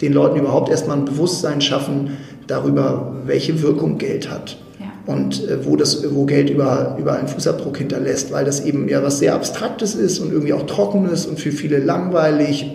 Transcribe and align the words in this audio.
den 0.00 0.12
Leuten 0.12 0.38
überhaupt 0.38 0.68
erstmal 0.68 0.98
ein 0.98 1.04
Bewusstsein 1.04 1.60
schaffen 1.60 2.16
darüber, 2.46 3.16
welche 3.24 3.62
Wirkung 3.62 3.98
Geld 3.98 4.30
hat. 4.30 4.58
Ja. 4.78 4.86
Und 5.12 5.48
äh, 5.48 5.64
wo, 5.64 5.76
das, 5.76 6.04
wo 6.14 6.24
Geld 6.26 6.50
über, 6.50 6.96
über 6.98 7.14
einen 7.14 7.28
Fußabdruck 7.28 7.78
hinterlässt, 7.78 8.32
weil 8.32 8.44
das 8.44 8.64
eben 8.64 8.88
ja 8.88 9.02
was 9.02 9.18
sehr 9.18 9.34
Abstraktes 9.34 9.94
ist 9.94 10.18
und 10.18 10.32
irgendwie 10.32 10.52
auch 10.52 10.66
Trockenes 10.66 11.26
und 11.26 11.40
für 11.40 11.52
viele 11.52 11.78
langweilig. 11.78 12.66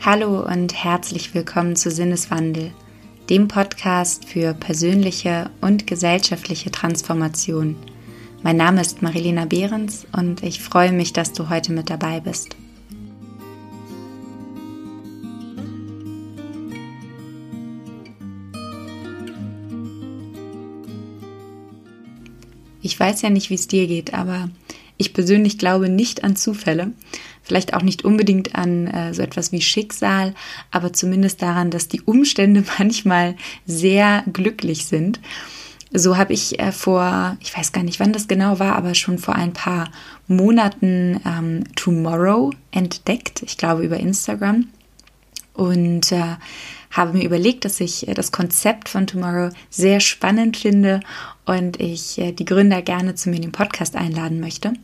Hallo 0.00 0.42
und 0.46 0.72
herzlich 0.72 1.34
willkommen 1.34 1.76
zu 1.76 1.90
Sinneswandel, 1.90 2.70
dem 3.28 3.46
Podcast 3.46 4.24
für 4.24 4.54
persönliche 4.54 5.50
und 5.60 5.86
gesellschaftliche 5.86 6.70
Transformation– 6.70 7.76
mein 8.42 8.56
Name 8.56 8.80
ist 8.80 9.02
Marilena 9.02 9.44
Behrens 9.44 10.06
und 10.12 10.42
ich 10.42 10.62
freue 10.62 10.92
mich, 10.92 11.12
dass 11.12 11.32
du 11.32 11.48
heute 11.48 11.72
mit 11.72 11.90
dabei 11.90 12.20
bist. 12.20 12.56
Ich 22.80 22.98
weiß 22.98 23.22
ja 23.22 23.30
nicht, 23.30 23.50
wie 23.50 23.54
es 23.54 23.68
dir 23.68 23.86
geht, 23.86 24.14
aber 24.14 24.48
ich 24.96 25.12
persönlich 25.12 25.58
glaube 25.58 25.88
nicht 25.88 26.24
an 26.24 26.36
Zufälle. 26.36 26.92
Vielleicht 27.42 27.74
auch 27.74 27.82
nicht 27.82 28.04
unbedingt 28.04 28.54
an 28.54 28.86
äh, 28.86 29.14
so 29.14 29.22
etwas 29.22 29.52
wie 29.52 29.60
Schicksal, 29.60 30.34
aber 30.70 30.92
zumindest 30.92 31.40
daran, 31.40 31.70
dass 31.70 31.88
die 31.88 32.02
Umstände 32.02 32.64
manchmal 32.78 33.36
sehr 33.66 34.24
glücklich 34.32 34.86
sind. 34.86 35.20
So 35.92 36.16
habe 36.18 36.34
ich 36.34 36.58
äh, 36.60 36.72
vor, 36.72 37.36
ich 37.40 37.56
weiß 37.56 37.72
gar 37.72 37.82
nicht, 37.82 37.98
wann 38.00 38.12
das 38.12 38.28
genau 38.28 38.58
war, 38.58 38.76
aber 38.76 38.94
schon 38.94 39.18
vor 39.18 39.34
ein 39.34 39.52
paar 39.52 39.90
Monaten 40.26 41.20
ähm, 41.24 41.64
Tomorrow 41.76 42.52
entdeckt, 42.70 43.42
ich 43.42 43.56
glaube 43.56 43.84
über 43.84 43.98
Instagram. 43.98 44.68
Und 45.54 46.12
äh, 46.12 46.36
habe 46.90 47.16
mir 47.16 47.24
überlegt, 47.24 47.64
dass 47.64 47.80
ich 47.80 48.06
äh, 48.06 48.14
das 48.14 48.32
Konzept 48.32 48.88
von 48.88 49.06
Tomorrow 49.06 49.50
sehr 49.70 50.00
spannend 50.00 50.56
finde 50.56 51.00
und 51.46 51.80
ich 51.80 52.18
äh, 52.18 52.32
die 52.32 52.44
Gründer 52.44 52.82
gerne 52.82 53.14
zu 53.14 53.30
mir 53.30 53.36
in 53.36 53.42
den 53.42 53.52
Podcast 53.52 53.96
einladen 53.96 54.40
möchte. 54.40 54.74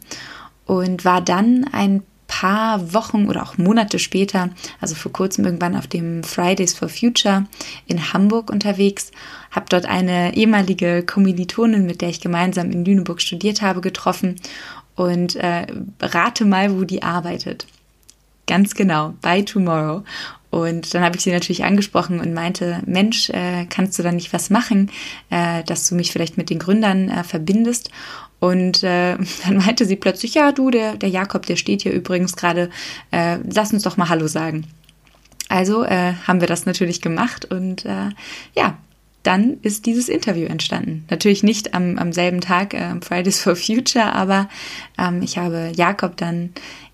Und 0.66 1.04
war 1.04 1.20
dann 1.20 1.66
ein 1.72 2.02
paar 2.26 2.92
Wochen 2.94 3.28
oder 3.28 3.42
auch 3.42 3.58
Monate 3.58 3.98
später, 3.98 4.50
also 4.80 4.94
vor 4.94 5.12
kurzem 5.12 5.44
irgendwann 5.44 5.76
auf 5.76 5.86
dem 5.86 6.22
Fridays 6.24 6.74
for 6.74 6.88
Future 6.88 7.46
in 7.86 8.12
Hamburg 8.12 8.50
unterwegs, 8.50 9.10
habe 9.50 9.66
dort 9.68 9.86
eine 9.86 10.36
ehemalige 10.36 11.02
Kommilitonin, 11.04 11.86
mit 11.86 12.00
der 12.00 12.08
ich 12.08 12.20
gemeinsam 12.20 12.70
in 12.70 12.84
Lüneburg 12.84 13.20
studiert 13.20 13.62
habe, 13.62 13.80
getroffen 13.80 14.36
und 14.96 15.36
äh, 15.36 15.66
rate 16.00 16.44
mal, 16.44 16.76
wo 16.76 16.84
die 16.84 17.02
arbeitet. 17.02 17.66
Ganz 18.46 18.74
genau, 18.74 19.14
bei 19.22 19.42
Tomorrow. 19.42 20.02
Und 20.50 20.94
dann 20.94 21.02
habe 21.02 21.16
ich 21.16 21.22
sie 21.22 21.32
natürlich 21.32 21.64
angesprochen 21.64 22.20
und 22.20 22.32
meinte, 22.32 22.80
Mensch, 22.86 23.28
äh, 23.30 23.66
kannst 23.68 23.98
du 23.98 24.04
da 24.04 24.12
nicht 24.12 24.32
was 24.32 24.50
machen, 24.50 24.90
äh, 25.30 25.64
dass 25.64 25.88
du 25.88 25.96
mich 25.96 26.12
vielleicht 26.12 26.36
mit 26.36 26.48
den 26.48 26.60
Gründern 26.60 27.08
äh, 27.08 27.24
verbindest? 27.24 27.90
Und 28.44 28.82
äh, 28.82 29.16
dann 29.44 29.56
meinte 29.56 29.86
sie 29.86 29.96
plötzlich, 29.96 30.34
ja, 30.34 30.52
du, 30.52 30.70
der, 30.70 30.96
der 30.96 31.08
Jakob, 31.08 31.46
der 31.46 31.56
steht 31.56 31.80
hier 31.80 31.92
übrigens 31.92 32.36
gerade, 32.36 32.68
äh, 33.10 33.38
lass 33.50 33.72
uns 33.72 33.84
doch 33.84 33.96
mal 33.96 34.10
Hallo 34.10 34.26
sagen. 34.26 34.66
Also 35.48 35.82
äh, 35.82 36.12
haben 36.26 36.42
wir 36.42 36.48
das 36.48 36.66
natürlich 36.66 37.00
gemacht 37.00 37.46
und 37.46 37.86
äh, 37.86 38.10
ja, 38.54 38.76
dann 39.22 39.56
ist 39.62 39.86
dieses 39.86 40.10
Interview 40.10 40.46
entstanden. 40.46 41.06
Natürlich 41.08 41.42
nicht 41.42 41.72
am, 41.72 41.96
am 41.96 42.12
selben 42.12 42.42
Tag, 42.42 42.74
äh, 42.74 43.00
Fridays 43.00 43.40
for 43.40 43.56
Future, 43.56 44.12
aber 44.12 44.50
ähm, 44.98 45.22
ich 45.22 45.38
habe 45.38 45.72
Jakob 45.74 46.18
dann 46.18 46.50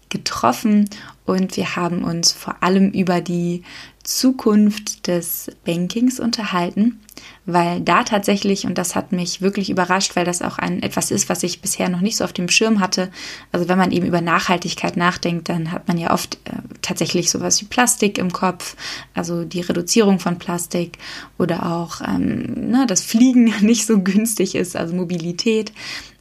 getroffen 0.08 0.88
und 1.26 1.56
wir 1.56 1.74
haben 1.74 2.04
uns 2.04 2.30
vor 2.30 2.62
allem 2.62 2.90
über 2.90 3.20
die 3.20 3.64
Zukunft 4.02 5.06
des 5.08 5.50
Bankings 5.64 6.20
unterhalten, 6.20 7.00
weil 7.44 7.80
da 7.80 8.02
tatsächlich, 8.02 8.64
und 8.64 8.78
das 8.78 8.94
hat 8.94 9.12
mich 9.12 9.42
wirklich 9.42 9.68
überrascht, 9.68 10.16
weil 10.16 10.24
das 10.24 10.40
auch 10.40 10.58
ein 10.58 10.82
etwas 10.82 11.10
ist, 11.10 11.28
was 11.28 11.42
ich 11.42 11.60
bisher 11.60 11.90
noch 11.90 12.00
nicht 12.00 12.16
so 12.16 12.24
auf 12.24 12.32
dem 12.32 12.48
Schirm 12.48 12.80
hatte. 12.80 13.10
Also 13.52 13.68
wenn 13.68 13.76
man 13.76 13.92
eben 13.92 14.06
über 14.06 14.22
Nachhaltigkeit 14.22 14.96
nachdenkt, 14.96 15.50
dann 15.50 15.70
hat 15.70 15.86
man 15.86 15.98
ja 15.98 16.12
oft 16.12 16.36
äh, 16.46 16.52
tatsächlich 16.80 17.30
sowas 17.30 17.60
wie 17.60 17.66
Plastik 17.66 18.16
im 18.16 18.32
Kopf, 18.32 18.74
also 19.14 19.44
die 19.44 19.60
Reduzierung 19.60 20.18
von 20.18 20.38
Plastik 20.38 20.96
oder 21.38 21.66
auch, 21.70 22.00
ähm, 22.00 22.70
ne, 22.70 22.86
dass 22.86 23.02
Fliegen 23.02 23.44
nicht 23.60 23.86
so 23.86 24.00
günstig 24.00 24.54
ist, 24.54 24.76
also 24.76 24.94
Mobilität. 24.94 25.72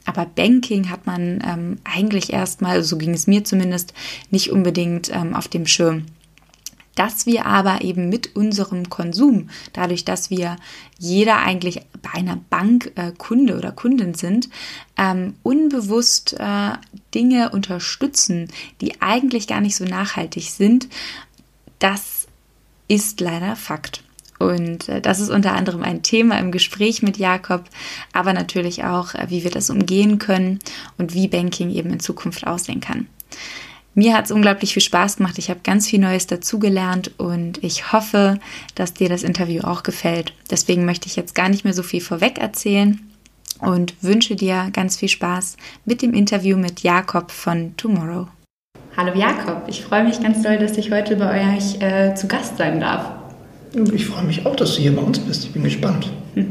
Aber 0.04 0.26
Banking 0.26 0.90
hat 0.90 1.06
man 1.06 1.42
ähm, 1.46 1.78
eigentlich 1.84 2.32
erstmal, 2.32 2.82
so 2.82 2.98
ging 2.98 3.14
es 3.14 3.26
mir 3.26 3.44
zumindest, 3.44 3.94
nicht 4.30 4.50
unbedingt 4.50 5.10
ähm, 5.14 5.34
auf 5.34 5.48
dem 5.48 5.66
Schirm 5.66 6.06
dass 6.94 7.26
wir 7.26 7.46
aber 7.46 7.82
eben 7.82 8.08
mit 8.08 8.36
unserem 8.36 8.90
Konsum, 8.90 9.48
dadurch, 9.72 10.04
dass 10.04 10.30
wir 10.30 10.56
jeder 10.98 11.38
eigentlich 11.38 11.82
bei 12.02 12.12
einer 12.12 12.36
Bank 12.50 12.92
äh, 12.96 13.12
Kunde 13.16 13.56
oder 13.56 13.72
Kundin 13.72 14.14
sind, 14.14 14.48
ähm, 14.96 15.34
unbewusst 15.42 16.36
äh, 16.38 16.72
Dinge 17.14 17.50
unterstützen, 17.50 18.48
die 18.80 19.00
eigentlich 19.00 19.46
gar 19.46 19.60
nicht 19.60 19.76
so 19.76 19.84
nachhaltig 19.84 20.50
sind, 20.50 20.88
das 21.78 22.26
ist 22.88 23.20
leider 23.20 23.56
Fakt. 23.56 24.02
Und 24.40 24.88
äh, 24.88 25.00
das 25.00 25.20
ist 25.20 25.28
unter 25.28 25.52
anderem 25.52 25.82
ein 25.82 26.02
Thema 26.02 26.38
im 26.38 26.50
Gespräch 26.50 27.02
mit 27.02 27.18
Jakob, 27.18 27.64
aber 28.12 28.32
natürlich 28.32 28.84
auch, 28.84 29.14
äh, 29.14 29.26
wie 29.28 29.44
wir 29.44 29.50
das 29.50 29.70
umgehen 29.70 30.18
können 30.18 30.58
und 30.98 31.14
wie 31.14 31.28
Banking 31.28 31.70
eben 31.70 31.90
in 31.90 32.00
Zukunft 32.00 32.46
aussehen 32.46 32.80
kann. 32.80 33.06
Mir 33.94 34.16
hat 34.16 34.26
es 34.26 34.30
unglaublich 34.30 34.72
viel 34.72 34.82
Spaß 34.82 35.16
gemacht. 35.16 35.38
Ich 35.38 35.50
habe 35.50 35.60
ganz 35.64 35.88
viel 35.88 35.98
Neues 35.98 36.26
dazugelernt 36.26 37.10
und 37.18 37.62
ich 37.62 37.92
hoffe, 37.92 38.38
dass 38.76 38.94
dir 38.94 39.08
das 39.08 39.24
Interview 39.24 39.62
auch 39.62 39.82
gefällt. 39.82 40.32
Deswegen 40.50 40.84
möchte 40.84 41.08
ich 41.08 41.16
jetzt 41.16 41.34
gar 41.34 41.48
nicht 41.48 41.64
mehr 41.64 41.74
so 41.74 41.82
viel 41.82 42.00
vorweg 42.00 42.38
erzählen 42.38 43.00
und 43.58 43.94
wünsche 44.00 44.36
dir 44.36 44.68
ganz 44.72 44.96
viel 44.96 45.08
Spaß 45.08 45.56
mit 45.84 46.02
dem 46.02 46.14
Interview 46.14 46.56
mit 46.56 46.80
Jakob 46.80 47.32
von 47.32 47.76
Tomorrow. 47.76 48.28
Hallo 48.96 49.12
Jakob, 49.18 49.64
ich 49.66 49.82
freue 49.82 50.04
mich 50.04 50.20
ganz 50.20 50.42
doll, 50.42 50.58
dass 50.58 50.76
ich 50.76 50.90
heute 50.90 51.16
bei 51.16 51.56
euch 51.56 51.80
äh, 51.80 52.14
zu 52.14 52.28
Gast 52.28 52.58
sein 52.58 52.80
darf. 52.80 53.10
Ich 53.92 54.06
freue 54.06 54.24
mich 54.24 54.46
auch, 54.46 54.56
dass 54.56 54.74
du 54.74 54.82
hier 54.82 54.94
bei 54.94 55.02
uns 55.02 55.18
bist. 55.18 55.44
Ich 55.44 55.52
bin 55.52 55.62
gespannt. 55.64 56.10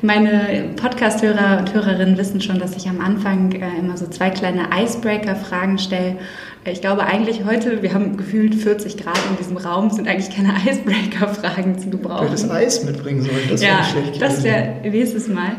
Meine 0.00 0.70
Podcast-Hörer 0.76 1.58
und 1.58 1.74
Hörerinnen 1.74 2.16
wissen 2.18 2.40
schon, 2.40 2.60
dass 2.60 2.76
ich 2.76 2.88
am 2.88 3.00
Anfang 3.00 3.50
äh, 3.50 3.80
immer 3.80 3.96
so 3.96 4.06
zwei 4.06 4.30
kleine 4.30 4.68
Icebreaker-Fragen 4.72 5.78
stelle. 5.78 6.18
Äh, 6.64 6.70
ich 6.70 6.80
glaube 6.80 7.02
eigentlich 7.02 7.44
heute, 7.44 7.82
wir 7.82 7.92
haben 7.92 8.16
gefühlt 8.16 8.54
40 8.54 8.96
Grad 8.96 9.18
in 9.28 9.36
diesem 9.38 9.56
Raum, 9.56 9.90
sind 9.90 10.06
eigentlich 10.06 10.30
keine 10.30 10.54
Icebreaker-Fragen 10.70 11.80
zu 11.80 11.90
gebrauchen. 11.90 12.26
Du 12.26 12.30
hättest 12.30 12.48
Eis 12.48 12.84
mitbringen 12.84 13.22
sollen, 13.22 13.48
das 13.50 13.60
wäre 13.60 13.72
ja, 13.72 13.84
schlecht 13.84 14.22
das 14.22 14.44
wäre 14.44 14.74
nächstes 14.84 15.26
Mal. 15.26 15.50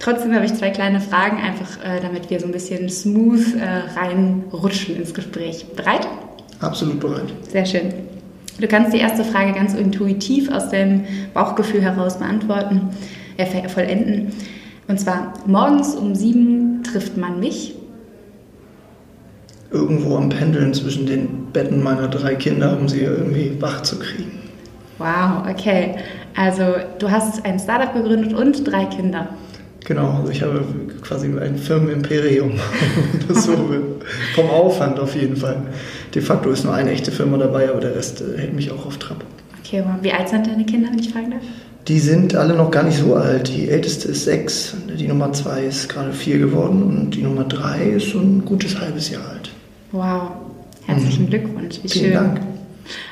Trotzdem 0.00 0.34
habe 0.34 0.44
ich 0.44 0.52
zwei 0.52 0.68
kleine 0.68 1.00
Fragen, 1.00 1.38
einfach 1.38 1.82
äh, 1.82 2.00
damit 2.02 2.28
wir 2.28 2.40
so 2.40 2.46
ein 2.46 2.52
bisschen 2.52 2.90
smooth 2.90 3.56
äh, 3.56 3.98
reinrutschen 3.98 4.96
ins 4.96 5.14
Gespräch. 5.14 5.64
Bereit? 5.74 6.06
Absolut 6.60 7.00
bereit. 7.00 7.32
Sehr 7.50 7.64
schön. 7.64 7.94
Du 8.60 8.66
kannst 8.66 8.92
die 8.92 8.98
erste 8.98 9.24
Frage 9.24 9.54
ganz 9.54 9.72
intuitiv 9.72 10.50
aus 10.50 10.68
deinem 10.68 11.04
Bauchgefühl 11.32 11.80
heraus 11.80 12.18
beantworten 12.18 12.90
äh, 13.38 13.68
vollenden. 13.68 14.32
Und 14.88 15.00
zwar 15.00 15.34
morgens 15.46 15.94
um 15.94 16.14
sieben 16.14 16.82
trifft 16.82 17.16
man 17.16 17.40
mich. 17.40 17.74
Irgendwo 19.70 20.16
am 20.16 20.30
Pendeln 20.30 20.72
zwischen 20.72 21.06
den 21.06 21.52
Betten 21.52 21.82
meiner 21.82 22.08
drei 22.08 22.34
Kinder, 22.34 22.76
um 22.78 22.88
sie 22.88 23.00
irgendwie 23.00 23.52
wach 23.60 23.82
zu 23.82 23.98
kriegen. 23.98 24.32
Wow, 24.98 25.46
okay. 25.48 25.96
Also 26.34 26.64
du 26.98 27.10
hast 27.10 27.44
ein 27.44 27.58
Startup 27.58 27.92
gegründet 27.92 28.32
und 28.32 28.64
drei 28.66 28.86
Kinder. 28.86 29.28
Genau, 29.84 30.18
also 30.20 30.32
ich 30.32 30.42
habe 30.42 30.64
quasi 31.02 31.28
ein 31.38 31.56
Firmenimperium. 31.56 32.52
das 33.28 33.44
so 33.44 33.52
vom 34.34 34.50
Aufwand 34.50 34.98
auf 34.98 35.14
jeden 35.14 35.36
Fall. 35.36 35.62
De 36.14 36.22
facto 36.22 36.50
ist 36.50 36.64
nur 36.64 36.74
eine 36.74 36.90
echte 36.90 37.12
Firma 37.12 37.38
dabei, 37.38 37.70
aber 37.70 37.80
der 37.80 37.94
Rest 37.94 38.20
äh, 38.20 38.38
hält 38.38 38.54
mich 38.54 38.70
auch 38.70 38.86
auf 38.86 38.98
Trab. 38.98 39.24
Okay, 39.64 39.82
wow. 39.86 39.96
wie 40.02 40.12
alt 40.12 40.28
sind 40.28 40.46
deine 40.46 40.64
Kinder, 40.64 40.90
wenn 40.90 40.98
ich 40.98 41.10
fragen 41.10 41.30
darf? 41.30 41.42
Die 41.88 41.98
sind 41.98 42.34
alle 42.34 42.54
noch 42.54 42.70
gar 42.70 42.82
nicht 42.82 42.98
so 42.98 43.14
alt. 43.14 43.48
Die 43.48 43.70
älteste 43.70 44.08
ist 44.08 44.24
sechs, 44.24 44.76
die 44.98 45.08
Nummer 45.08 45.32
zwei 45.32 45.64
ist 45.64 45.88
gerade 45.88 46.12
vier 46.12 46.38
geworden 46.38 46.82
und 46.82 47.14
die 47.14 47.22
Nummer 47.22 47.44
drei 47.44 47.92
ist 47.96 48.10
so 48.10 48.18
ein 48.18 48.44
gutes 48.44 48.78
halbes 48.78 49.08
Jahr 49.08 49.26
alt. 49.26 49.50
Wow, 49.92 50.32
herzlichen 50.84 51.24
mhm. 51.24 51.30
Glückwunsch. 51.30 51.78
Wie 51.82 51.88
Vielen 51.88 52.04
schön. 52.04 52.12
Dank. 52.12 52.40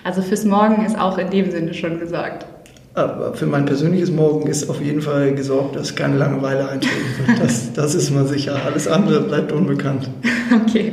Also 0.05 0.21
fürs 0.21 0.45
Morgen 0.45 0.85
ist 0.85 0.99
auch 0.99 1.17
in 1.17 1.31
dem 1.31 1.51
Sinne 1.51 1.73
schon 1.73 1.99
gesorgt. 1.99 2.45
Aber 2.93 3.33
für 3.33 3.47
mein 3.47 3.65
persönliches 3.65 4.11
Morgen 4.11 4.47
ist 4.47 4.69
auf 4.69 4.83
jeden 4.83 5.01
Fall 5.01 5.35
gesorgt, 5.35 5.77
dass 5.77 5.95
keine 5.95 6.19
Langeweile 6.19 6.69
eintreten 6.69 7.27
wird. 7.27 7.39
Das, 7.43 7.73
das 7.73 7.95
ist 7.95 8.11
mal 8.11 8.27
sicher. 8.27 8.61
Alles 8.67 8.89
andere 8.89 9.23
bleibt 9.23 9.53
unbekannt. 9.53 10.11
Okay. 10.65 10.93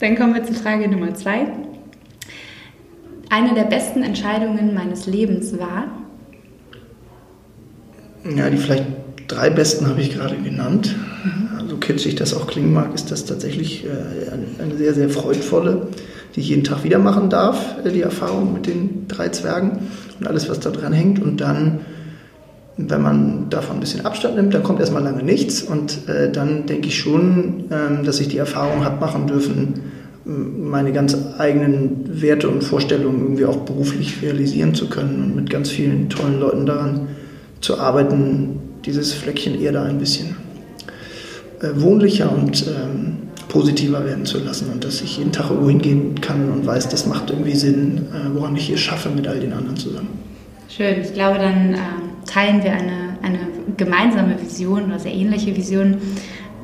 Dann 0.00 0.14
kommen 0.16 0.34
wir 0.34 0.44
zur 0.44 0.54
Frage 0.54 0.88
Nummer 0.88 1.14
zwei. 1.14 1.46
Eine 3.30 3.54
der 3.54 3.64
besten 3.64 4.02
Entscheidungen 4.02 4.74
meines 4.74 5.06
Lebens 5.06 5.58
war, 5.58 5.86
ja, 8.36 8.50
die 8.50 8.56
vielleicht 8.56 8.84
drei 9.28 9.50
besten 9.50 9.86
habe 9.86 10.00
ich 10.00 10.14
gerade 10.14 10.36
genannt. 10.36 10.94
So 11.68 11.76
kitschig 11.76 12.14
das 12.14 12.34
auch 12.34 12.46
klingen 12.46 12.72
mag, 12.72 12.94
ist 12.94 13.10
das 13.10 13.26
tatsächlich 13.26 13.84
äh, 13.84 14.62
eine 14.62 14.76
sehr, 14.76 14.94
sehr 14.94 15.10
freudvolle, 15.10 15.88
die 16.34 16.40
ich 16.40 16.48
jeden 16.48 16.64
Tag 16.64 16.82
wieder 16.82 16.98
machen 16.98 17.28
darf, 17.28 17.76
äh, 17.84 17.90
die 17.90 18.00
Erfahrung 18.00 18.54
mit 18.54 18.66
den 18.66 19.06
drei 19.06 19.28
Zwergen 19.28 19.78
und 20.18 20.26
alles, 20.26 20.48
was 20.48 20.60
da 20.60 20.70
dran 20.70 20.94
hängt. 20.94 21.20
Und 21.20 21.42
dann, 21.42 21.80
wenn 22.78 23.02
man 23.02 23.50
davon 23.50 23.76
ein 23.76 23.80
bisschen 23.80 24.06
Abstand 24.06 24.36
nimmt, 24.36 24.54
dann 24.54 24.62
kommt 24.62 24.80
erstmal 24.80 25.02
lange 25.02 25.22
nichts. 25.22 25.62
Und 25.62 26.08
äh, 26.08 26.32
dann 26.32 26.64
denke 26.64 26.88
ich 26.88 26.98
schon, 26.98 27.64
ähm, 27.70 28.04
dass 28.04 28.20
ich 28.20 28.28
die 28.28 28.38
Erfahrung 28.38 28.84
habe 28.84 28.98
machen 28.98 29.26
dürfen, 29.26 29.74
meine 30.24 30.92
ganz 30.92 31.16
eigenen 31.38 32.20
Werte 32.20 32.48
und 32.50 32.62
Vorstellungen 32.62 33.20
irgendwie 33.20 33.46
auch 33.46 33.58
beruflich 33.58 34.20
realisieren 34.20 34.74
zu 34.74 34.88
können 34.88 35.22
und 35.22 35.36
mit 35.36 35.48
ganz 35.48 35.70
vielen 35.70 36.10
tollen 36.10 36.38
Leuten 36.38 36.66
daran 36.66 37.08
zu 37.60 37.78
arbeiten, 37.78 38.60
dieses 38.84 39.12
Fleckchen 39.12 39.60
Erde 39.60 39.82
ein 39.82 39.98
bisschen 39.98 40.36
äh, 41.60 41.68
wohnlicher 41.74 42.32
und 42.32 42.66
ähm, 42.66 43.16
positiver 43.48 44.04
werden 44.04 44.24
zu 44.26 44.38
lassen 44.38 44.70
und 44.70 44.84
dass 44.84 45.00
ich 45.00 45.18
jeden 45.18 45.32
Tag 45.32 45.50
irgendwo 45.50 45.70
hingehen 45.70 46.20
kann 46.20 46.50
und 46.50 46.66
weiß, 46.66 46.88
das 46.88 47.06
macht 47.06 47.30
irgendwie 47.30 47.54
Sinn, 47.54 48.06
äh, 48.12 48.34
woran 48.34 48.54
ich 48.56 48.66
hier 48.66 48.76
schaffe 48.76 49.08
mit 49.08 49.26
all 49.26 49.40
den 49.40 49.52
anderen 49.52 49.76
zusammen. 49.76 50.08
Schön, 50.68 51.00
ich 51.00 51.14
glaube, 51.14 51.38
dann 51.38 51.74
äh, 51.74 51.78
teilen 52.26 52.62
wir 52.62 52.72
eine, 52.72 53.16
eine 53.22 53.38
gemeinsame 53.76 54.40
Vision 54.40 54.84
oder 54.84 54.98
sehr 54.98 55.14
ähnliche 55.14 55.56
Vision 55.56 55.96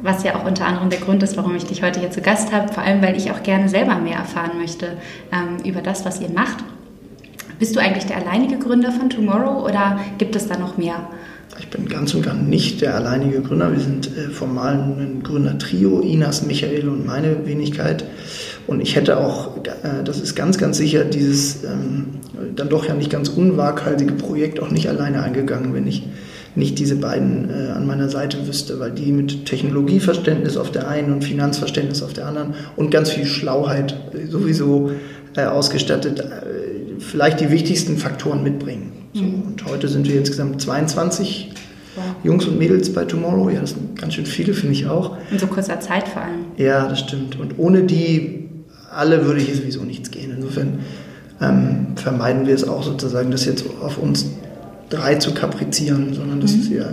was 0.04 0.22
ja 0.22 0.36
auch 0.36 0.44
unter 0.44 0.66
anderem 0.66 0.90
der 0.90 1.00
Grund 1.00 1.22
ist, 1.22 1.36
warum 1.38 1.56
ich 1.56 1.64
dich 1.64 1.82
heute 1.82 1.98
hier 1.98 2.10
zu 2.10 2.20
Gast 2.20 2.52
habe, 2.52 2.70
vor 2.70 2.82
allem 2.82 3.00
weil 3.02 3.16
ich 3.16 3.30
auch 3.30 3.42
gerne 3.42 3.70
selber 3.70 3.96
mehr 3.96 4.18
erfahren 4.18 4.58
möchte 4.58 4.98
ähm, 5.32 5.64
über 5.64 5.80
das, 5.80 6.04
was 6.04 6.20
ihr 6.20 6.28
macht. 6.28 6.62
Bist 7.58 7.76
du 7.76 7.80
eigentlich 7.80 8.06
der 8.06 8.16
alleinige 8.18 8.58
Gründer 8.58 8.90
von 8.92 9.10
Tomorrow 9.10 9.64
oder 9.64 10.00
gibt 10.18 10.34
es 10.36 10.48
da 10.48 10.58
noch 10.58 10.76
mehr? 10.76 11.08
Ich 11.58 11.68
bin 11.68 11.88
ganz 11.88 12.14
und 12.14 12.22
gar 12.22 12.34
nicht 12.34 12.80
der 12.80 12.96
alleinige 12.96 13.40
Gründer. 13.40 13.70
Wir 13.70 13.80
sind 13.80 14.08
äh, 14.16 14.30
formal 14.30 14.74
ein 14.74 15.22
Gründertrio, 15.22 16.00
Inas, 16.00 16.44
Michael 16.44 16.88
und 16.88 17.06
meine 17.06 17.46
Wenigkeit. 17.46 18.04
Und 18.66 18.80
ich 18.80 18.96
hätte 18.96 19.18
auch, 19.18 19.58
äh, 19.58 20.02
das 20.04 20.20
ist 20.20 20.34
ganz, 20.34 20.58
ganz 20.58 20.78
sicher, 20.78 21.04
dieses 21.04 21.62
ähm, 21.64 22.06
dann 22.56 22.68
doch 22.68 22.86
ja 22.86 22.94
nicht 22.94 23.10
ganz 23.10 23.28
unwaghalsige 23.28 24.14
Projekt 24.14 24.58
auch 24.60 24.70
nicht 24.70 24.88
alleine 24.88 25.22
eingegangen, 25.22 25.74
wenn 25.74 25.86
ich 25.86 26.02
nicht 26.56 26.78
diese 26.78 26.96
beiden 26.96 27.50
äh, 27.50 27.70
an 27.70 27.86
meiner 27.86 28.08
Seite 28.08 28.46
wüsste, 28.46 28.80
weil 28.80 28.92
die 28.92 29.12
mit 29.12 29.46
Technologieverständnis 29.46 30.56
auf 30.56 30.70
der 30.70 30.88
einen 30.88 31.12
und 31.12 31.24
Finanzverständnis 31.24 32.02
auf 32.02 32.12
der 32.12 32.26
anderen 32.26 32.54
und 32.76 32.90
ganz 32.90 33.10
viel 33.10 33.26
Schlauheit 33.26 33.96
sowieso 34.28 34.90
äh, 35.36 35.44
ausgestattet 35.44 36.20
äh, 36.20 37.00
vielleicht 37.00 37.40
die 37.40 37.50
wichtigsten 37.50 37.96
Faktoren 37.96 38.42
mitbringen. 38.42 38.92
So, 39.12 39.22
mhm. 39.22 39.42
Und 39.42 39.64
heute 39.66 39.88
sind 39.88 40.08
wir 40.08 40.18
insgesamt 40.18 40.60
22 40.60 41.50
wow. 41.96 42.04
Jungs 42.24 42.46
und 42.46 42.58
Mädels 42.58 42.92
bei 42.92 43.04
Tomorrow. 43.04 43.50
Ja, 43.50 43.60
das 43.60 43.70
sind 43.70 44.00
ganz 44.00 44.14
schön 44.14 44.26
viele, 44.26 44.54
finde 44.54 44.74
ich 44.74 44.86
auch. 44.86 45.16
In 45.30 45.38
so 45.38 45.46
kurzer 45.46 45.80
Zeit 45.80 46.08
vor 46.08 46.22
allem. 46.22 46.46
Ja, 46.56 46.88
das 46.88 47.00
stimmt. 47.00 47.38
Und 47.38 47.58
ohne 47.58 47.84
die 47.84 48.48
alle 48.90 49.24
würde 49.24 49.40
hier 49.40 49.56
sowieso 49.56 49.82
nichts 49.82 50.10
gehen. 50.10 50.32
Insofern 50.36 50.80
ähm, 51.40 51.86
vermeiden 51.96 52.46
wir 52.46 52.54
es 52.54 52.66
auch 52.66 52.82
sozusagen, 52.82 53.30
dass 53.30 53.44
jetzt 53.44 53.64
auf 53.80 53.98
uns 53.98 54.26
drei 54.88 55.16
zu 55.16 55.34
kaprizieren, 55.34 56.14
sondern 56.14 56.40
das 56.40 56.54
mhm. 56.54 56.60
ist 56.60 56.70
ja. 56.70 56.86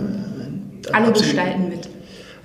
Alle 0.92 1.06
absolut, 1.06 1.30
gestalten. 1.30 1.71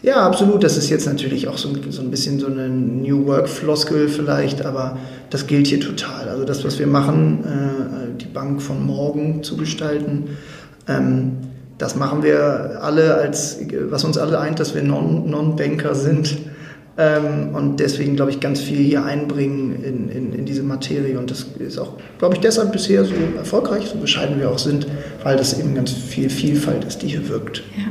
Ja, 0.08 0.26
absolut. 0.26 0.64
Das 0.64 0.78
ist 0.78 0.90
jetzt 0.90 1.06
natürlich 1.06 1.50
auch 1.50 1.58
so, 1.58 1.70
so 1.90 2.02
ein 2.02 2.10
bisschen 2.10 2.40
so 2.40 2.48
eine 2.48 2.70
New 2.70 3.26
Work-Floskel 3.26 4.08
vielleicht, 4.08 4.66
aber 4.66 4.98
das 5.30 5.48
gilt 5.48 5.68
hier 5.68 5.82
total. 5.82 6.30
Also 6.30 6.46
das, 6.46 6.64
was 6.64 6.80
wir 6.80 6.88
machen, 6.88 7.44
äh, 7.44 8.18
die 8.18 8.28
Bank 8.28 8.62
von 8.62 8.86
morgen 8.86 9.44
zu 9.44 9.58
gestalten, 9.58 10.38
ähm, 10.88 11.34
das 11.78 11.98
machen 11.98 12.24
wir 12.24 12.80
alle 12.82 13.16
als, 13.16 13.60
was 13.90 14.06
uns 14.06 14.18
alle 14.18 14.40
eint, 14.40 14.62
dass 14.62 14.74
wir 14.74 14.82
Non-Banker 14.82 15.90
non 15.90 15.96
sind 15.96 16.38
ähm, 16.98 17.54
und 17.54 17.82
deswegen, 17.82 18.16
glaube 18.16 18.32
ich, 18.32 18.40
ganz 18.40 18.62
viel 18.62 18.78
hier 18.78 19.04
einbringen 19.04 19.84
in, 19.84 20.10
in, 20.10 20.34
in, 20.34 20.46
diese 20.46 20.64
Materie. 20.64 21.20
Und 21.20 21.30
das 21.30 21.46
ist 21.60 21.78
auch, 21.78 21.98
glaube 22.18 22.36
ich, 22.36 22.40
deshalb 22.40 22.72
bisher 22.72 23.04
so 23.04 23.14
erfolgreich, 23.38 23.90
so 23.92 23.98
bescheiden 23.98 24.40
wir 24.40 24.50
auch 24.50 24.58
sind, 24.58 24.88
weil 25.24 25.36
das 25.36 25.60
eben 25.60 25.76
ganz 25.76 25.92
viel 25.92 26.30
Vielfalt 26.30 26.86
ist, 26.86 27.02
die 27.02 27.08
hier 27.08 27.28
wirkt. 27.28 27.62
Ja. 27.78 27.87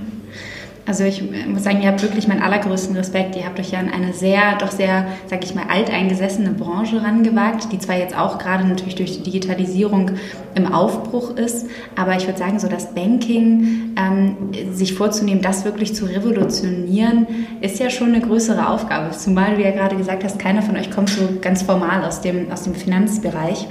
Also 0.86 1.02
ich 1.02 1.20
muss 1.48 1.64
sagen, 1.64 1.82
ihr 1.82 1.88
habt 1.88 2.00
wirklich 2.02 2.28
meinen 2.28 2.42
allergrößten 2.42 2.96
Respekt. 2.96 3.34
Ihr 3.34 3.44
habt 3.44 3.58
euch 3.58 3.72
ja 3.72 3.80
in 3.80 3.90
eine 3.90 4.12
sehr, 4.12 4.56
doch 4.58 4.70
sehr, 4.70 5.08
sag 5.26 5.42
ich 5.44 5.52
mal, 5.52 5.64
alteingesessene 5.68 6.52
Branche 6.52 7.02
rangewagt, 7.02 7.72
die 7.72 7.80
zwar 7.80 7.96
jetzt 7.96 8.16
auch 8.16 8.38
gerade 8.38 8.64
natürlich 8.64 8.94
durch 8.94 9.16
die 9.16 9.24
Digitalisierung 9.24 10.12
im 10.54 10.72
Aufbruch 10.72 11.36
ist, 11.36 11.66
aber 11.96 12.16
ich 12.16 12.26
würde 12.26 12.38
sagen, 12.38 12.60
so 12.60 12.68
das 12.68 12.94
Banking, 12.94 13.94
ähm, 13.96 14.36
sich 14.72 14.94
vorzunehmen, 14.94 15.42
das 15.42 15.64
wirklich 15.64 15.94
zu 15.94 16.04
revolutionieren, 16.04 17.26
ist 17.60 17.80
ja 17.80 17.90
schon 17.90 18.14
eine 18.14 18.20
größere 18.20 18.68
Aufgabe. 18.68 19.10
Zumal 19.10 19.56
du 19.56 19.62
ja 19.62 19.72
gerade 19.72 19.96
gesagt 19.96 20.22
hast, 20.22 20.38
keiner 20.38 20.62
von 20.62 20.76
euch 20.76 20.90
kommt 20.92 21.10
so 21.10 21.28
ganz 21.40 21.62
formal 21.62 22.04
aus 22.04 22.20
dem, 22.20 22.50
aus 22.52 22.62
dem 22.62 22.76
Finanzbereich. 22.76 23.66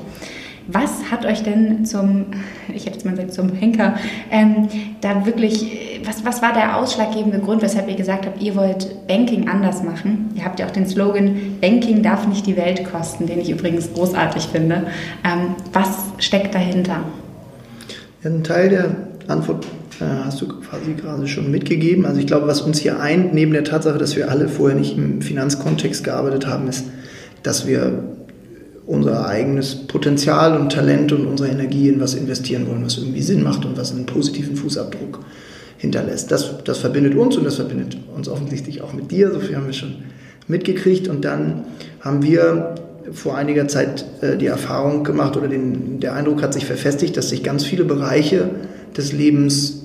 Was 0.67 1.11
hat 1.11 1.25
euch 1.25 1.43
denn 1.43 1.85
zum, 1.85 2.25
ich 2.73 2.85
habe 2.85 2.95
jetzt 2.95 3.05
mal 3.05 3.11
gesagt, 3.11 3.33
zum 3.33 3.53
Henker, 3.53 3.95
ähm, 4.31 4.67
da 5.01 5.25
wirklich, 5.25 5.99
was, 6.05 6.25
was 6.25 6.41
war 6.41 6.53
der 6.53 6.77
ausschlaggebende 6.77 7.39
Grund, 7.39 7.61
weshalb 7.61 7.87
ihr 7.87 7.95
gesagt 7.95 8.25
habt, 8.25 8.41
ihr 8.41 8.55
wollt 8.55 9.07
Banking 9.07 9.47
anders 9.47 9.83
machen? 9.83 10.31
Ihr 10.35 10.45
habt 10.45 10.59
ja 10.59 10.65
auch 10.65 10.71
den 10.71 10.87
Slogan, 10.87 11.57
Banking 11.61 12.01
darf 12.01 12.27
nicht 12.27 12.45
die 12.47 12.57
Welt 12.57 12.83
kosten, 12.91 13.27
den 13.27 13.39
ich 13.39 13.49
übrigens 13.49 13.93
großartig 13.93 14.47
finde. 14.47 14.87
Ähm, 15.23 15.55
was 15.71 15.89
steckt 16.19 16.55
dahinter? 16.55 17.03
Ja, 18.23 18.29
ein 18.29 18.43
Teil 18.43 18.69
der 18.69 18.95
Antwort 19.27 19.65
äh, 19.99 20.05
hast 20.25 20.41
du 20.41 20.47
quasi 20.47 20.93
gerade 20.93 21.27
schon 21.27 21.51
mitgegeben. 21.51 22.05
Also 22.05 22.19
ich 22.19 22.27
glaube, 22.27 22.47
was 22.47 22.61
uns 22.61 22.79
hier 22.79 22.99
eint, 22.99 23.33
neben 23.33 23.53
der 23.53 23.63
Tatsache, 23.63 23.97
dass 23.97 24.15
wir 24.15 24.29
alle 24.29 24.47
vorher 24.47 24.77
nicht 24.77 24.97
im 24.97 25.21
Finanzkontext 25.21 26.03
gearbeitet 26.03 26.47
haben, 26.47 26.67
ist, 26.67 26.85
dass 27.43 27.67
wir 27.67 28.03
unser 28.87 29.27
eigenes 29.27 29.87
Potenzial 29.87 30.59
und 30.59 30.71
Talent 30.71 31.11
und 31.11 31.25
unsere 31.25 31.49
Energie 31.49 31.89
in 31.89 31.99
was 31.99 32.13
investieren 32.13 32.67
wollen, 32.67 32.85
was 32.85 32.97
irgendwie 32.97 33.21
Sinn 33.21 33.43
macht 33.43 33.65
und 33.65 33.77
was 33.77 33.91
einen 33.91 34.05
positiven 34.05 34.55
Fußabdruck 34.55 35.19
hinterlässt. 35.77 36.31
Das, 36.31 36.63
das 36.63 36.77
verbindet 36.77 37.15
uns 37.15 37.35
und 37.37 37.45
das 37.45 37.55
verbindet 37.55 37.97
uns 38.15 38.29
offensichtlich 38.29 38.81
auch 38.81 38.93
mit 38.93 39.11
dir. 39.11 39.31
So 39.31 39.39
viel 39.39 39.55
haben 39.55 39.65
wir 39.65 39.73
schon 39.73 39.95
mitgekriegt. 40.47 41.07
Und 41.07 41.25
dann 41.25 41.65
haben 42.01 42.23
wir 42.23 42.75
vor 43.11 43.35
einiger 43.35 43.67
Zeit 43.67 44.05
äh, 44.21 44.37
die 44.37 44.47
Erfahrung 44.47 45.03
gemacht 45.03 45.37
oder 45.37 45.47
den, 45.47 45.99
der 45.99 46.13
Eindruck 46.13 46.41
hat 46.41 46.53
sich 46.53 46.65
verfestigt, 46.65 47.17
dass 47.17 47.29
sich 47.29 47.43
ganz 47.43 47.63
viele 47.63 47.85
Bereiche 47.85 48.49
des 48.95 49.11
Lebens 49.11 49.84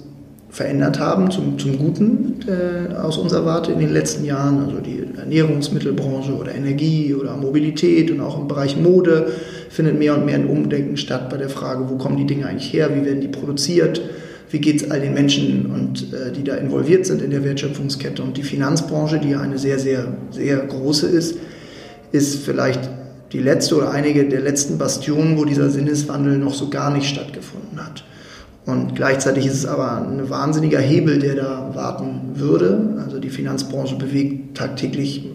verändert 0.50 0.98
haben 0.98 1.30
zum, 1.30 1.58
zum 1.58 1.78
Guten 1.78 2.40
äh, 2.48 2.94
aus 2.94 3.18
unserer 3.18 3.44
Warte 3.46 3.72
in 3.72 3.78
den 3.78 3.92
letzten 3.92 4.24
Jahren. 4.24 4.64
Also 4.64 4.80
die 4.80 5.04
Ernährungsmittelbranche 5.16 6.32
oder 6.32 6.54
Energie 6.54 7.14
oder 7.14 7.36
Mobilität 7.36 8.10
und 8.10 8.20
auch 8.20 8.38
im 8.38 8.48
Bereich 8.48 8.76
Mode 8.76 9.32
findet 9.68 9.98
mehr 9.98 10.16
und 10.16 10.26
mehr 10.26 10.34
ein 10.34 10.48
Umdenken 10.48 10.96
statt 10.96 11.30
bei 11.30 11.36
der 11.36 11.48
Frage, 11.48 11.88
wo 11.88 11.96
kommen 11.96 12.16
die 12.16 12.26
Dinge 12.26 12.46
eigentlich 12.46 12.72
her, 12.72 12.90
wie 12.94 13.04
werden 13.04 13.20
die 13.20 13.28
produziert, 13.28 14.02
wie 14.50 14.58
geht 14.58 14.82
es 14.82 14.90
all 14.90 15.00
den 15.00 15.14
Menschen, 15.14 15.66
und, 15.66 16.12
äh, 16.12 16.32
die 16.32 16.42
da 16.42 16.56
involviert 16.56 17.06
sind 17.06 17.22
in 17.22 17.30
der 17.30 17.44
Wertschöpfungskette. 17.44 18.20
Und 18.20 18.36
die 18.36 18.42
Finanzbranche, 18.42 19.20
die 19.20 19.30
ja 19.30 19.40
eine 19.40 19.58
sehr, 19.58 19.78
sehr, 19.78 20.08
sehr 20.32 20.56
große 20.58 21.06
ist, 21.06 21.36
ist 22.10 22.40
vielleicht 22.44 22.90
die 23.32 23.38
letzte 23.38 23.76
oder 23.76 23.92
einige 23.92 24.28
der 24.28 24.40
letzten 24.40 24.78
Bastionen, 24.78 25.38
wo 25.38 25.44
dieser 25.44 25.70
Sinneswandel 25.70 26.38
noch 26.38 26.54
so 26.54 26.68
gar 26.68 26.92
nicht 26.92 27.06
stattgefunden 27.06 27.78
hat. 27.78 28.02
Und 28.66 28.94
gleichzeitig 28.94 29.46
ist 29.46 29.54
es 29.54 29.66
aber 29.66 30.02
ein 30.02 30.28
wahnsinniger 30.28 30.78
Hebel, 30.78 31.18
der 31.18 31.34
da 31.34 31.70
warten 31.74 32.32
würde. 32.34 32.96
Also 33.02 33.18
die 33.18 33.30
Finanzbranche 33.30 33.96
bewegt 33.96 34.56
tagtäglich 34.56 35.28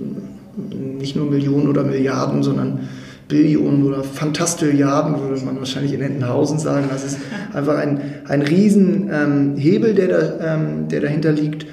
nicht 0.99 1.15
nur 1.15 1.29
Millionen 1.29 1.67
oder 1.67 1.83
Milliarden, 1.83 2.43
sondern 2.43 2.87
Billionen 3.27 3.83
oder 3.83 4.03
Fantastilliarden, 4.03 5.19
würde 5.19 5.43
man 5.43 5.57
wahrscheinlich 5.57 5.93
in 5.93 6.01
Entenhausen 6.01 6.59
sagen. 6.59 6.87
Das 6.89 7.03
ist 7.03 7.17
einfach 7.53 7.77
ein, 7.77 7.99
ein 8.27 8.41
Riesenhebel, 8.43 9.89
ähm, 9.89 9.95
der, 9.95 10.07
da, 10.07 10.55
ähm, 10.55 10.87
der 10.87 11.01
dahinter 11.01 11.31
liegt. 11.31 11.65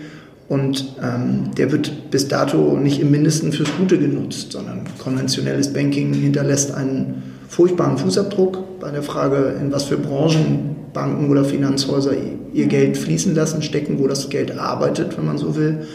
Und 0.49 0.97
ähm, 1.03 1.51
der 1.57 1.73
wird 1.73 2.11
bis 2.11 2.29
dato 2.29 2.77
nicht 2.77 3.01
im 3.01 3.11
Mindesten 3.11 3.53
fürs 3.53 3.71
Gute 3.79 3.99
genutzt, 3.99 4.53
sondern 4.53 4.85
konventionelles 4.99 5.73
Banking 5.73 6.13
hinterlässt 6.13 6.75
einen 6.75 7.23
furchtbaren 7.49 7.97
Fußabdruck 7.97 8.81
bei 8.81 8.91
der 8.91 9.03
Frage, 9.03 9.55
in 9.61 9.73
was 9.73 9.85
für 9.85 9.97
Branchen 9.97 10.77
Banken 10.93 11.31
oder 11.31 11.45
Finanzhäuser 11.45 12.13
ihr 12.53 12.67
Geld 12.67 12.97
fließen 12.97 13.35
lassen, 13.35 13.63
stecken, 13.63 13.99
wo 13.99 14.07
das 14.07 14.29
Geld 14.29 14.59
arbeitet, 14.59 15.17
wenn 15.17 15.27
man 15.27 15.39
so 15.39 15.57
will. 15.57 15.87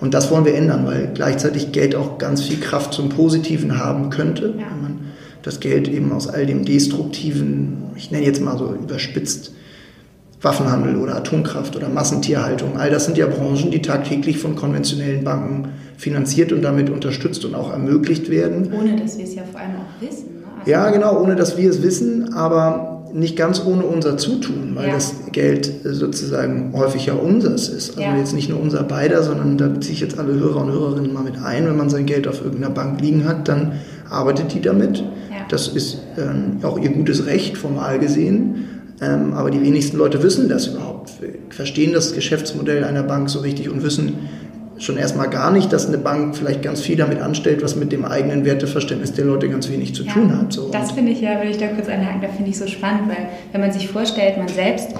Und 0.00 0.14
das 0.14 0.30
wollen 0.30 0.44
wir 0.44 0.54
ändern, 0.54 0.86
weil 0.86 1.10
gleichzeitig 1.14 1.72
Geld 1.72 1.94
auch 1.94 2.18
ganz 2.18 2.42
viel 2.42 2.60
Kraft 2.60 2.92
zum 2.92 3.08
Positiven 3.08 3.78
haben 3.78 4.10
könnte, 4.10 4.54
ja. 4.58 4.66
wenn 4.70 4.82
man 4.82 5.00
das 5.42 5.60
Geld 5.60 5.88
eben 5.88 6.12
aus 6.12 6.28
all 6.28 6.44
dem 6.44 6.64
destruktiven, 6.64 7.84
ich 7.96 8.10
nenne 8.10 8.26
jetzt 8.26 8.42
mal 8.42 8.58
so 8.58 8.74
überspitzt, 8.74 9.52
Waffenhandel 10.42 10.96
oder 10.96 11.16
Atomkraft 11.16 11.76
oder 11.76 11.88
Massentierhaltung, 11.88 12.76
all 12.76 12.90
das 12.90 13.06
sind 13.06 13.16
ja 13.16 13.26
Branchen, 13.26 13.70
die 13.70 13.80
tagtäglich 13.80 14.38
von 14.38 14.54
konventionellen 14.54 15.24
Banken 15.24 15.68
finanziert 15.96 16.52
und 16.52 16.62
damit 16.62 16.90
unterstützt 16.90 17.44
und 17.44 17.54
auch 17.54 17.72
ermöglicht 17.72 18.28
werden. 18.30 18.70
Ohne 18.72 18.96
dass 18.96 19.16
wir 19.16 19.24
es 19.24 19.34
ja 19.34 19.44
vor 19.50 19.60
allem 19.60 19.76
auch 19.76 20.02
wissen. 20.02 20.40
Ne? 20.40 20.46
Also 20.58 20.70
ja, 20.70 20.90
genau, 20.90 21.22
ohne 21.22 21.36
dass 21.36 21.56
wir 21.56 21.70
es 21.70 21.82
wissen, 21.82 22.34
aber 22.34 22.95
nicht 23.12 23.36
ganz 23.36 23.62
ohne 23.64 23.84
unser 23.84 24.16
Zutun, 24.16 24.72
weil 24.74 24.88
ja. 24.88 24.94
das 24.94 25.14
Geld 25.32 25.70
sozusagen 25.84 26.72
häufig 26.74 27.06
ja 27.06 27.14
unseres 27.14 27.68
ist. 27.68 27.90
Also 27.90 28.02
ja. 28.02 28.16
jetzt 28.16 28.34
nicht 28.34 28.48
nur 28.48 28.60
unser 28.60 28.82
beider, 28.82 29.22
sondern 29.22 29.58
da 29.58 29.68
beziehe 29.68 29.94
ich 29.94 30.00
jetzt 30.00 30.18
alle 30.18 30.34
Hörer 30.34 30.62
und 30.62 30.72
Hörerinnen 30.72 31.12
mal 31.12 31.22
mit 31.22 31.42
ein. 31.42 31.66
Wenn 31.66 31.76
man 31.76 31.90
sein 31.90 32.06
Geld 32.06 32.28
auf 32.28 32.42
irgendeiner 32.42 32.74
Bank 32.74 33.00
liegen 33.00 33.24
hat, 33.24 33.48
dann 33.48 33.72
arbeitet 34.10 34.54
die 34.54 34.60
damit. 34.60 34.98
Ja. 34.98 35.46
Das 35.48 35.68
ist 35.68 35.98
ähm, 36.18 36.58
auch 36.62 36.78
ihr 36.78 36.90
gutes 36.90 37.26
Recht, 37.26 37.56
formal 37.56 37.98
gesehen. 37.98 38.66
Ähm, 39.00 39.34
aber 39.34 39.50
die 39.50 39.60
wenigsten 39.60 39.98
Leute 39.98 40.22
wissen 40.22 40.48
das 40.48 40.68
überhaupt, 40.68 41.10
verstehen 41.50 41.92
das 41.92 42.14
Geschäftsmodell 42.14 42.82
einer 42.82 43.02
Bank 43.02 43.28
so 43.28 43.40
richtig 43.40 43.68
und 43.68 43.82
wissen, 43.82 44.14
schon 44.78 44.96
erstmal 44.96 45.30
gar 45.30 45.50
nicht, 45.50 45.72
dass 45.72 45.86
eine 45.86 45.98
Bank 45.98 46.36
vielleicht 46.36 46.62
ganz 46.62 46.80
viel 46.80 46.96
damit 46.96 47.20
anstellt, 47.20 47.62
was 47.62 47.76
mit 47.76 47.92
dem 47.92 48.04
eigenen 48.04 48.44
Werteverständnis 48.44 49.12
der 49.12 49.24
Leute 49.24 49.48
ganz 49.48 49.70
wenig 49.70 49.94
zu 49.94 50.04
ja, 50.04 50.12
tun 50.12 50.36
hat. 50.36 50.52
So. 50.52 50.70
Das 50.70 50.92
finde 50.92 51.12
ich 51.12 51.20
ja, 51.20 51.40
will 51.40 51.50
ich 51.50 51.58
da 51.58 51.68
kurz 51.68 51.88
einhaken, 51.88 52.20
da 52.22 52.28
finde 52.28 52.50
ich 52.50 52.58
so 52.58 52.66
spannend, 52.66 53.08
weil 53.08 53.28
wenn 53.52 53.60
man 53.60 53.72
sich 53.72 53.88
vorstellt, 53.88 54.36
man 54.36 54.48
selbst 54.48 54.94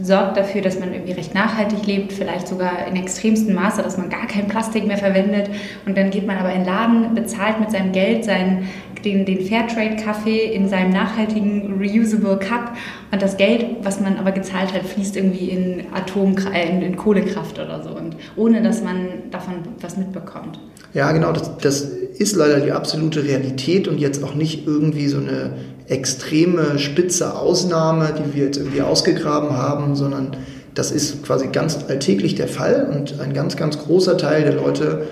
sorgt 0.00 0.36
dafür, 0.36 0.60
dass 0.60 0.78
man 0.78 0.92
irgendwie 0.92 1.12
recht 1.12 1.34
nachhaltig 1.34 1.86
lebt, 1.86 2.12
vielleicht 2.12 2.48
sogar 2.48 2.86
in 2.86 2.96
extremstem 2.96 3.54
Maße, 3.54 3.82
dass 3.82 3.96
man 3.96 4.10
gar 4.10 4.26
kein 4.26 4.46
Plastik 4.46 4.86
mehr 4.86 4.98
verwendet. 4.98 5.48
Und 5.86 5.96
dann 5.96 6.10
geht 6.10 6.26
man 6.26 6.36
aber 6.36 6.52
in 6.52 6.60
den 6.60 6.66
Laden, 6.66 7.14
bezahlt 7.14 7.60
mit 7.60 7.70
seinem 7.70 7.92
Geld 7.92 8.24
seinen, 8.24 8.68
den, 9.04 9.24
den 9.24 9.40
Fairtrade-Kaffee 9.40 10.52
in 10.52 10.68
seinem 10.68 10.90
nachhaltigen 10.90 11.80
Reusable 11.80 12.38
Cup. 12.38 12.72
Und 13.10 13.22
das 13.22 13.38
Geld, 13.38 13.64
was 13.82 14.00
man 14.00 14.18
aber 14.18 14.32
gezahlt 14.32 14.74
hat, 14.74 14.82
fließt 14.82 15.16
irgendwie 15.16 15.48
in 15.48 15.84
Atom, 15.94 16.36
äh, 16.52 16.68
in, 16.68 16.82
in 16.82 16.96
Kohlekraft 16.96 17.58
oder 17.58 17.82
so. 17.82 17.90
Und 17.90 18.16
ohne, 18.36 18.62
dass 18.62 18.82
man 18.82 19.30
davon 19.30 19.54
was 19.80 19.96
mitbekommt. 19.96 20.58
Ja, 20.92 21.12
genau, 21.12 21.32
das, 21.32 21.56
das 21.58 21.80
ist 21.80 22.36
leider 22.36 22.60
die 22.60 22.72
absolute 22.72 23.24
Realität 23.24 23.88
und 23.88 23.98
jetzt 23.98 24.22
auch 24.22 24.34
nicht 24.34 24.66
irgendwie 24.66 25.08
so 25.08 25.18
eine 25.18 25.52
extreme, 25.88 26.78
spitze 26.78 27.34
Ausnahme, 27.34 28.14
die 28.18 28.34
wir 28.34 28.46
jetzt 28.46 28.56
irgendwie 28.56 28.82
ausgegraben 28.82 29.56
haben, 29.56 29.94
sondern 29.94 30.36
das 30.74 30.90
ist 30.90 31.24
quasi 31.24 31.48
ganz 31.48 31.78
alltäglich 31.88 32.34
der 32.34 32.48
Fall 32.48 32.88
und 32.92 33.20
ein 33.20 33.32
ganz, 33.32 33.56
ganz 33.56 33.78
großer 33.78 34.18
Teil 34.18 34.42
der 34.42 34.54
Leute 34.54 35.06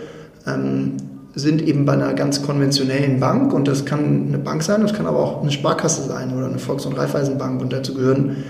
ähm, 0.46 0.96
sind 1.34 1.62
eben 1.62 1.84
bei 1.84 1.94
einer 1.94 2.12
ganz 2.14 2.42
konventionellen 2.42 3.18
Bank 3.18 3.52
und 3.52 3.66
das 3.66 3.84
kann 3.84 4.26
eine 4.28 4.38
Bank 4.38 4.62
sein, 4.62 4.82
das 4.82 4.94
kann 4.94 5.06
aber 5.06 5.18
auch 5.18 5.42
eine 5.42 5.50
Sparkasse 5.50 6.02
sein 6.02 6.36
oder 6.36 6.46
eine 6.46 6.58
Volks- 6.58 6.86
und 6.86 6.96
Raiffeisenbank 6.96 7.60
und 7.60 7.72
dazu 7.72 7.94
gehören, 7.94 8.44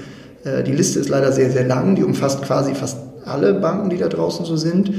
äh, 0.45 0.63
die 0.63 0.73
Liste 0.73 0.99
ist 0.99 1.09
leider 1.09 1.33
sehr, 1.33 1.51
sehr 1.51 1.67
lang, 1.67 1.95
die 1.95 2.05
umfasst 2.05 2.43
quasi 2.43 2.75
fast 2.75 2.99
alle 3.25 3.55
Banken, 3.55 3.91
die 3.91 3.97
da 3.97 4.09
draußen 4.09 4.45
so 4.45 4.57
sind 4.57 4.91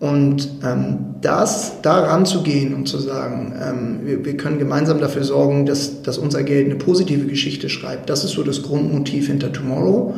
und 0.00 0.48
ähm, 0.64 1.16
das 1.20 1.82
da 1.82 2.04
ranzugehen 2.04 2.72
und 2.72 2.86
zu 2.86 2.98
sagen, 2.98 3.52
ähm, 3.60 4.00
wir, 4.04 4.24
wir, 4.24 4.36
können 4.36 4.60
gemeinsam 4.60 5.00
dafür 5.00 5.24
sorgen, 5.24 5.66
dass, 5.66 6.02
dass 6.02 6.18
unser 6.18 6.44
Geld 6.44 6.66
eine 6.66 6.76
positive 6.76 7.26
Geschichte 7.26 7.68
schreibt, 7.68 8.08
das 8.08 8.22
ist 8.22 8.32
so 8.32 8.44
das 8.44 8.62
Grundmotiv 8.62 9.26
hinter 9.26 9.52
Tomorrow. 9.52 10.14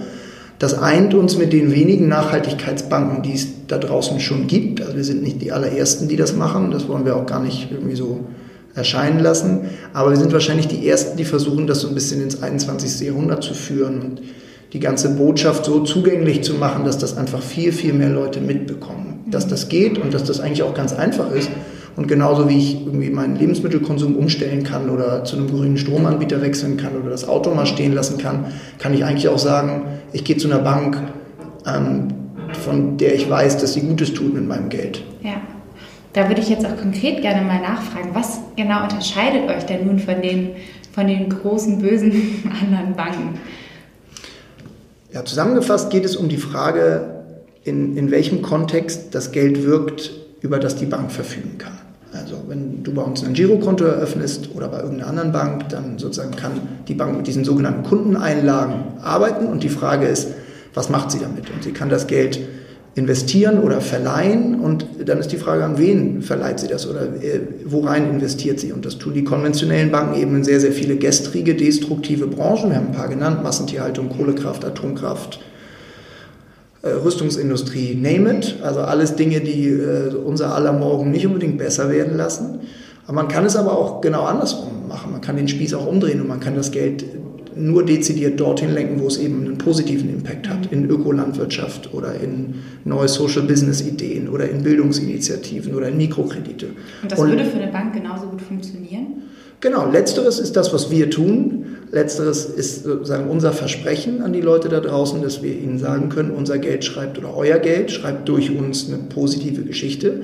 Das 0.59 0.75
eint 0.75 1.15
uns 1.15 1.39
mit 1.39 1.55
den 1.55 1.73
wenigen 1.73 2.09
Nachhaltigkeitsbanken, 2.09 3.23
die 3.23 3.33
es 3.33 3.47
da 3.69 3.79
draußen 3.79 4.21
schon 4.21 4.47
gibt. 4.47 4.83
Also 4.83 4.95
wir 4.95 5.05
sind 5.05 5.23
nicht 5.23 5.41
die 5.41 5.53
allerersten, 5.53 6.07
die 6.09 6.17
das 6.17 6.37
machen. 6.37 6.71
Das 6.71 6.87
wollen 6.87 7.07
wir 7.07 7.17
auch 7.17 7.25
gar 7.25 7.43
nicht 7.43 7.71
irgendwie 7.71 7.97
so 7.97 8.27
erscheinen 8.75 9.21
lassen. 9.21 9.71
Aber 9.95 10.11
wir 10.11 10.19
sind 10.19 10.35
wahrscheinlich 10.35 10.69
die 10.69 10.87
ersten, 10.87 11.17
die 11.17 11.25
versuchen, 11.25 11.67
das 11.67 11.81
so 11.81 11.89
ein 11.89 11.95
bisschen 11.95 12.23
ins 12.23 12.43
21. 12.43 13.01
Jahrhundert 13.07 13.43
zu 13.43 13.55
führen 13.55 14.03
und 14.03 14.23
die 14.75 14.81
ganze 14.81 15.09
Botschaft 15.17 15.65
so 15.65 15.81
zugänglich 15.81 16.43
zu 16.43 16.53
machen, 16.53 16.85
dass 16.85 16.99
das 16.99 17.17
einfach 17.17 17.41
viel, 17.41 17.73
viel 17.73 17.95
mehr 17.95 18.11
Leute 18.11 18.43
mitbekommen 18.43 19.20
dass 19.31 19.49
das 19.49 19.69
geht 19.69 19.99
und 19.99 20.15
dass 20.15 20.25
das 20.25 20.41
eigentlich 20.41 20.63
auch 20.63 20.75
ganz 20.75 20.93
einfach 20.93 21.31
ist. 21.33 21.51
Und 21.97 22.07
genauso 22.09 22.49
wie 22.49 22.59
ich 22.59 22.87
irgendwie 22.87 23.11
meinen 23.11 23.37
Lebensmittelkonsum 23.37 24.17
umstellen 24.17 24.63
kann 24.63 24.91
oder 24.91 25.25
zu 25.25 25.37
einem 25.37 25.49
grünen 25.49 25.77
Stromanbieter 25.77 26.41
wechseln 26.41 26.77
kann 26.77 26.97
oder 26.97 27.11
das 27.11 27.29
Auto 27.29 27.53
mal 27.55 27.67
stehen 27.67 27.93
lassen 27.93 28.19
kann, 28.19 28.47
kann 28.79 28.95
ich 28.95 29.05
eigentlich 29.05 29.29
auch 29.29 29.39
sagen, 29.39 29.83
ich 30.13 30.25
gehe 30.25 30.37
zu 30.37 30.49
einer 30.49 30.61
Bank, 30.61 30.97
ähm, 31.67 32.09
von 32.65 32.97
der 32.97 33.15
ich 33.15 33.29
weiß, 33.29 33.59
dass 33.59 33.75
sie 33.75 33.83
Gutes 33.83 34.15
tut 34.15 34.35
mit 34.35 34.47
meinem 34.47 34.69
Geld. 34.69 35.03
Ja. 35.23 35.41
Da 36.13 36.29
würde 36.29 36.41
ich 36.41 36.49
jetzt 36.49 36.67
auch 36.67 36.77
konkret 36.77 37.23
gerne 37.23 37.47
mal 37.47 37.61
nachfragen, 37.61 38.11
was 38.15 38.41
genau 38.57 38.83
unterscheidet 38.83 39.49
euch 39.49 39.65
denn 39.67 39.87
nun 39.87 39.99
von 40.01 40.21
den, 40.21 40.51
von 40.93 41.07
den 41.07 41.29
großen, 41.29 41.81
bösen 41.81 42.13
anderen 42.63 42.95
Banken? 42.97 43.39
Ja, 45.13 45.25
zusammengefasst 45.25 45.91
geht 45.91 46.05
es 46.05 46.17
um 46.17 46.29
die 46.29 46.37
Frage, 46.37 47.20
in, 47.65 47.97
in 47.97 48.11
welchem 48.11 48.43
Kontext 48.43 49.15
das 49.15 49.33
Geld 49.33 49.65
wirkt, 49.65 50.13
über 50.41 50.59
das 50.59 50.77
die 50.77 50.87
Bank 50.87 51.13
verfügen 51.13 51.59
kann. 51.59 51.79
Also 52.13 52.37
wenn 52.49 52.83
du 52.83 52.93
bei 52.93 53.03
uns 53.03 53.23
ein 53.23 53.35
Girokonto 53.35 53.85
eröffnest 53.85 54.51
oder 54.55 54.69
bei 54.69 54.79
irgendeiner 54.79 55.09
anderen 55.09 55.33
Bank, 55.33 55.69
dann 55.69 55.99
sozusagen 55.99 56.35
kann 56.35 56.53
die 56.89 56.95
Bank 56.95 57.17
mit 57.17 57.27
diesen 57.27 57.45
sogenannten 57.45 57.85
Kundeneinlagen 57.85 59.01
arbeiten 59.01 59.47
und 59.47 59.63
die 59.63 59.69
Frage 59.69 60.07
ist, 60.07 60.29
was 60.75 60.89
macht 60.89 61.13
sie 61.13 61.21
damit? 61.21 61.51
Und 61.51 61.63
sie 61.63 61.73
kann 61.73 61.89
das 61.89 62.07
Geld 62.07 62.41
investieren 62.97 63.61
oder 63.61 63.81
verleihen 63.81 64.59
und 64.61 64.85
dann 65.05 65.19
ist 65.19 65.31
die 65.31 65.37
Frage, 65.37 65.65
an 65.65 65.79
wen 65.79 66.23
verleiht 66.23 66.59
sie 66.59 66.67
das 66.67 66.89
oder 66.89 67.03
äh, 67.03 67.41
worein 67.65 68.11
investiert 68.11 68.59
sie? 68.59 68.73
Und 68.73 68.85
das 68.85 68.99
tun 68.99 69.15
die 69.15 69.23
konventionellen 69.23 69.93
Banken 69.93 70.21
eben 70.21 70.35
in 70.35 70.45
sehr, 70.45 70.59
sehr 70.59 70.73
viele 70.73 70.97
gestrige, 70.97 71.55
destruktive 71.55 72.27
Branchen. 72.27 72.71
Wir 72.71 72.77
haben 72.77 72.89
ein 72.89 72.93
paar 72.93 73.09
genannt, 73.09 73.45
Massentierhaltung, 73.45 74.09
Kohlekraft, 74.09 74.65
Atomkraft, 74.65 75.41
Rüstungsindustrie, 76.89 77.95
name 77.95 78.39
it. 78.39 78.57
Also 78.63 78.81
alles 78.81 79.17
Dinge, 79.17 79.41
die 79.41 79.69
äh, 79.69 80.15
unser 80.15 80.55
aller 80.55 80.73
Morgen 80.73 81.11
nicht 81.11 81.27
unbedingt 81.27 81.59
besser 81.59 81.91
werden 81.91 82.17
lassen. 82.17 82.61
Aber 83.05 83.15
man 83.15 83.29
kann 83.29 83.45
es 83.45 83.57
aber 83.57 83.77
auch 83.77 84.01
genau 84.01 84.25
andersrum 84.25 84.89
machen. 84.89 85.13
Man 85.13 85.21
kann 85.21 85.37
den 85.37 85.49
Spieß 85.49 85.75
auch 85.75 85.87
umdrehen 85.87 86.21
und 86.21 86.29
man 86.29 86.41
kann 86.41 86.55
das 86.55 86.71
Geld 86.71 87.05
nur 87.57 87.85
dezidiert 87.85 88.39
dorthin 88.41 88.73
lenken, 88.73 89.01
wo 89.01 89.07
es 89.07 89.19
eben 89.19 89.45
einen 89.45 89.59
positiven 89.59 90.09
Impact 90.09 90.49
hat, 90.49 90.73
in 90.73 90.89
Ökolandwirtschaft 90.89 91.93
oder 91.93 92.15
in 92.15 92.55
neue 92.85 93.09
Social 93.09 93.43
Business 93.43 93.81
Ideen 93.83 94.29
oder 94.29 94.49
in 94.49 94.63
Bildungsinitiativen 94.63 95.75
oder 95.75 95.89
in 95.89 95.97
Mikrokredite. 95.97 96.67
Und 97.03 97.13
das 97.13 97.19
und, 97.19 97.29
würde 97.29 97.45
für 97.45 97.59
eine 97.59 97.73
Bank 97.73 97.93
genauso 97.93 98.27
gut 98.27 98.41
funktionieren? 98.41 99.23
Genau, 99.61 99.91
letzteres 99.91 100.39
ist 100.39 100.57
das, 100.57 100.73
was 100.73 100.91
wir 100.91 101.11
tun. 101.11 101.67
Letzteres 101.93 102.45
ist 102.45 102.85
sozusagen 102.85 103.29
unser 103.29 103.53
Versprechen 103.53 104.23
an 104.23 104.33
die 104.33 104.41
Leute 104.41 104.69
da 104.69 104.79
draußen, 104.79 105.23
dass 105.23 105.43
wir 105.43 105.53
ihnen 105.53 105.79
sagen 105.79 106.09
können, 106.09 106.31
unser 106.31 106.59
Geld 106.59 106.85
schreibt 106.85 107.19
oder 107.19 107.37
euer 107.37 107.59
Geld 107.59 107.91
schreibt 107.91 108.29
durch 108.29 108.57
uns 108.57 108.89
eine 108.89 108.99
positive 109.09 109.63
Geschichte. 109.63 110.23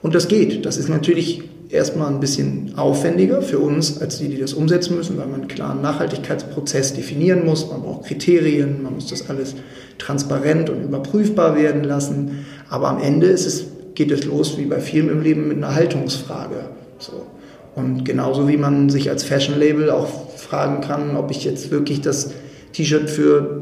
Und 0.00 0.14
das 0.14 0.26
geht. 0.28 0.64
Das 0.64 0.78
ist 0.78 0.88
natürlich 0.88 1.42
erstmal 1.68 2.08
ein 2.08 2.20
bisschen 2.20 2.72
aufwendiger 2.76 3.42
für 3.42 3.58
uns, 3.58 4.00
als 4.00 4.18
die, 4.18 4.28
die 4.28 4.38
das 4.38 4.54
umsetzen 4.54 4.96
müssen, 4.96 5.18
weil 5.18 5.26
man 5.26 5.40
einen 5.40 5.48
klaren 5.48 5.82
Nachhaltigkeitsprozess 5.82 6.94
definieren 6.94 7.44
muss. 7.44 7.70
Man 7.70 7.82
braucht 7.82 8.06
Kriterien, 8.06 8.82
man 8.82 8.94
muss 8.94 9.08
das 9.08 9.28
alles 9.28 9.54
transparent 9.98 10.70
und 10.70 10.82
überprüfbar 10.82 11.56
werden 11.56 11.84
lassen. 11.84 12.46
Aber 12.70 12.88
am 12.88 13.02
Ende 13.02 13.28
es, 13.28 13.64
geht 13.94 14.10
es 14.10 14.24
los 14.24 14.56
wie 14.56 14.64
bei 14.64 14.80
vielen 14.80 15.10
im 15.10 15.22
Leben 15.22 15.48
mit 15.48 15.58
einer 15.58 15.74
Haltungsfrage. 15.74 16.64
So. 16.98 17.26
Und 17.74 18.04
genauso 18.04 18.48
wie 18.48 18.56
man 18.56 18.90
sich 18.90 19.08
als 19.08 19.24
Fashion-Label 19.24 19.90
auch 19.90 20.30
fragen 20.36 20.80
kann, 20.82 21.16
ob 21.16 21.30
ich 21.30 21.44
jetzt 21.44 21.70
wirklich 21.70 22.00
das 22.00 22.32
T-Shirt 22.72 23.08
für 23.08 23.60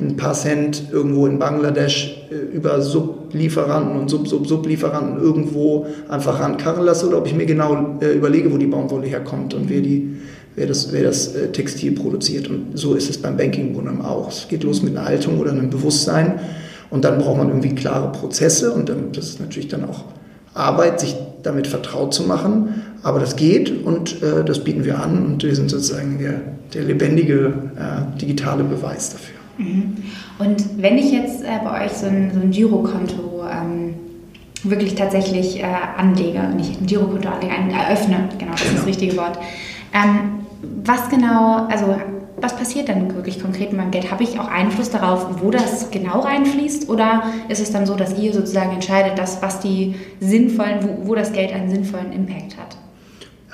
ein 0.00 0.16
paar 0.16 0.34
Cent 0.34 0.84
irgendwo 0.92 1.26
in 1.26 1.38
Bangladesch 1.38 2.26
äh, 2.30 2.56
über 2.56 2.80
Sublieferanten 2.80 3.98
und 3.98 4.10
Sub-Sub-Sublieferanten 4.10 5.22
irgendwo 5.22 5.86
einfach 6.08 6.40
rankarren 6.40 6.84
lasse 6.84 7.06
oder 7.06 7.18
ob 7.18 7.26
ich 7.26 7.34
mir 7.34 7.46
genau 7.46 7.96
äh, 8.00 8.12
überlege, 8.12 8.52
wo 8.52 8.58
die 8.58 8.66
Baumwolle 8.66 9.06
herkommt 9.06 9.54
und 9.54 9.70
wer, 9.70 9.80
die, 9.80 10.16
wer 10.56 10.66
das, 10.66 10.92
wer 10.92 11.04
das 11.04 11.34
äh, 11.34 11.52
Textil 11.52 11.92
produziert. 11.92 12.48
Und 12.48 12.76
so 12.76 12.94
ist 12.94 13.08
es 13.08 13.18
beim 13.18 13.36
Banking 13.36 13.74
auch. 14.02 14.28
Es 14.28 14.48
geht 14.48 14.64
los 14.64 14.82
mit 14.82 14.96
einer 14.96 15.06
Haltung 15.06 15.38
oder 15.38 15.52
einem 15.52 15.70
Bewusstsein 15.70 16.40
und 16.90 17.04
dann 17.04 17.18
braucht 17.18 17.38
man 17.38 17.48
irgendwie 17.48 17.74
klare 17.74 18.12
Prozesse 18.12 18.72
und 18.72 18.88
dann, 18.88 19.12
das 19.12 19.28
ist 19.30 19.40
natürlich 19.40 19.68
dann 19.68 19.84
auch 19.84 20.04
Arbeit, 20.54 21.00
sich 21.00 21.16
damit 21.42 21.66
vertraut 21.66 22.14
zu 22.14 22.24
machen. 22.24 22.82
Aber 23.04 23.20
das 23.20 23.36
geht 23.36 23.84
und 23.84 24.22
äh, 24.22 24.44
das 24.44 24.64
bieten 24.64 24.84
wir 24.84 24.98
an 24.98 25.26
und 25.26 25.42
wir 25.44 25.54
sind 25.54 25.70
sozusagen 25.70 26.18
der, 26.18 26.40
der 26.72 26.84
lebendige 26.84 27.52
äh, 27.76 28.18
digitale 28.18 28.64
Beweis 28.64 29.10
dafür. 29.10 29.36
Mhm. 29.58 29.98
Und 30.38 30.82
wenn 30.82 30.96
ich 30.96 31.12
jetzt 31.12 31.42
äh, 31.42 31.60
bei 31.62 31.84
euch 31.84 31.92
so 31.92 32.06
ein, 32.06 32.32
so 32.34 32.40
ein 32.40 32.50
Girokonto 32.50 33.44
ähm, 33.48 33.94
wirklich 34.62 34.94
tatsächlich 34.94 35.60
äh, 35.60 35.66
anlege, 35.96 36.40
nicht 36.56 36.80
ein 36.80 36.86
Girokonto 36.86 37.28
anlege, 37.28 37.52
ein, 37.52 37.70
eröffne, 37.70 38.30
genau, 38.38 38.52
das 38.52 38.62
genau. 38.62 38.72
ist 38.72 38.78
das 38.78 38.86
richtige 38.86 39.16
Wort. 39.18 39.38
Ähm, 39.92 40.40
was 40.82 41.10
genau, 41.10 41.66
also 41.68 41.94
was 42.40 42.56
passiert 42.56 42.88
dann 42.88 43.14
wirklich 43.14 43.40
konkret 43.40 43.70
mit 43.70 43.80
meinem 43.80 43.90
Geld? 43.90 44.10
Habe 44.10 44.24
ich 44.24 44.40
auch 44.40 44.48
Einfluss 44.48 44.90
darauf, 44.90 45.42
wo 45.42 45.50
das 45.50 45.90
genau 45.90 46.20
reinfließt? 46.20 46.88
Oder 46.88 47.24
ist 47.48 47.60
es 47.60 47.70
dann 47.70 47.84
so, 47.84 47.94
dass 47.96 48.18
ihr 48.18 48.32
sozusagen 48.32 48.72
entscheidet, 48.72 49.18
dass, 49.18 49.42
was 49.42 49.60
die 49.60 49.94
sinnvollen, 50.20 50.78
wo, 50.82 51.08
wo 51.08 51.14
das 51.14 51.32
Geld 51.32 51.52
einen 51.52 51.70
sinnvollen 51.70 52.12
Impact 52.12 52.56
hat? 52.56 52.76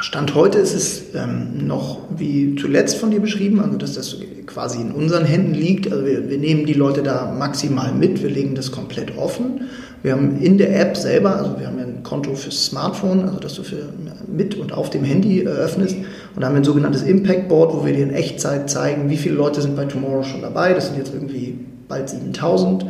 Stand 0.03 0.35
heute 0.35 0.59
ist 0.59 0.75
es 0.75 1.03
ähm, 1.15 1.67
noch 1.67 1.99
wie 2.17 2.57
zuletzt 2.57 2.97
von 2.97 3.11
dir 3.11 3.21
beschrieben, 3.21 3.61
also 3.61 3.77
dass 3.77 3.93
das 3.93 4.17
quasi 4.47 4.81
in 4.81 4.93
unseren 4.93 5.27
Händen 5.27 5.53
liegt. 5.53 5.93
Also 5.93 6.07
wir, 6.07 6.31
wir, 6.31 6.39
nehmen 6.39 6.65
die 6.65 6.73
Leute 6.73 7.03
da 7.03 7.31
maximal 7.39 7.93
mit, 7.93 8.23
wir 8.23 8.31
legen 8.31 8.55
das 8.55 8.73
komplett 8.73 9.19
offen. 9.19 9.63
Wir 10.03 10.13
haben 10.13 10.41
in 10.41 10.57
der 10.57 10.81
App 10.81 10.97
selber, 10.97 11.37
also 11.37 11.59
wir 11.59 11.67
haben 11.67 11.79
ja 11.79 11.85
ein 11.85 12.03
Konto 12.03 12.35
fürs 12.35 12.65
Smartphone, 12.65 13.25
also 13.29 13.39
dass 13.41 13.55
du 13.55 13.63
für, 13.63 13.91
mit 14.27 14.55
und 14.55 14.73
auf 14.73 14.89
dem 14.89 15.05
Handy 15.05 15.43
eröffnest 15.43 15.97
Und 16.35 16.41
da 16.41 16.47
haben 16.47 16.55
wir 16.55 16.63
ein 16.63 16.65
sogenanntes 16.65 17.03
Impact 17.03 17.49
Board, 17.49 17.75
wo 17.75 17.85
wir 17.85 17.93
dir 17.93 18.05
in 18.05 18.15
Echtzeit 18.15 18.71
zeigen, 18.71 19.11
wie 19.11 19.19
viele 19.19 19.35
Leute 19.35 19.61
sind 19.61 19.77
bei 19.77 19.85
Tomorrow 19.85 20.23
schon 20.23 20.41
dabei. 20.41 20.73
Das 20.73 20.87
sind 20.87 20.97
jetzt 20.97 21.13
irgendwie 21.13 21.59
bald 21.89 22.09
7000. 22.09 22.87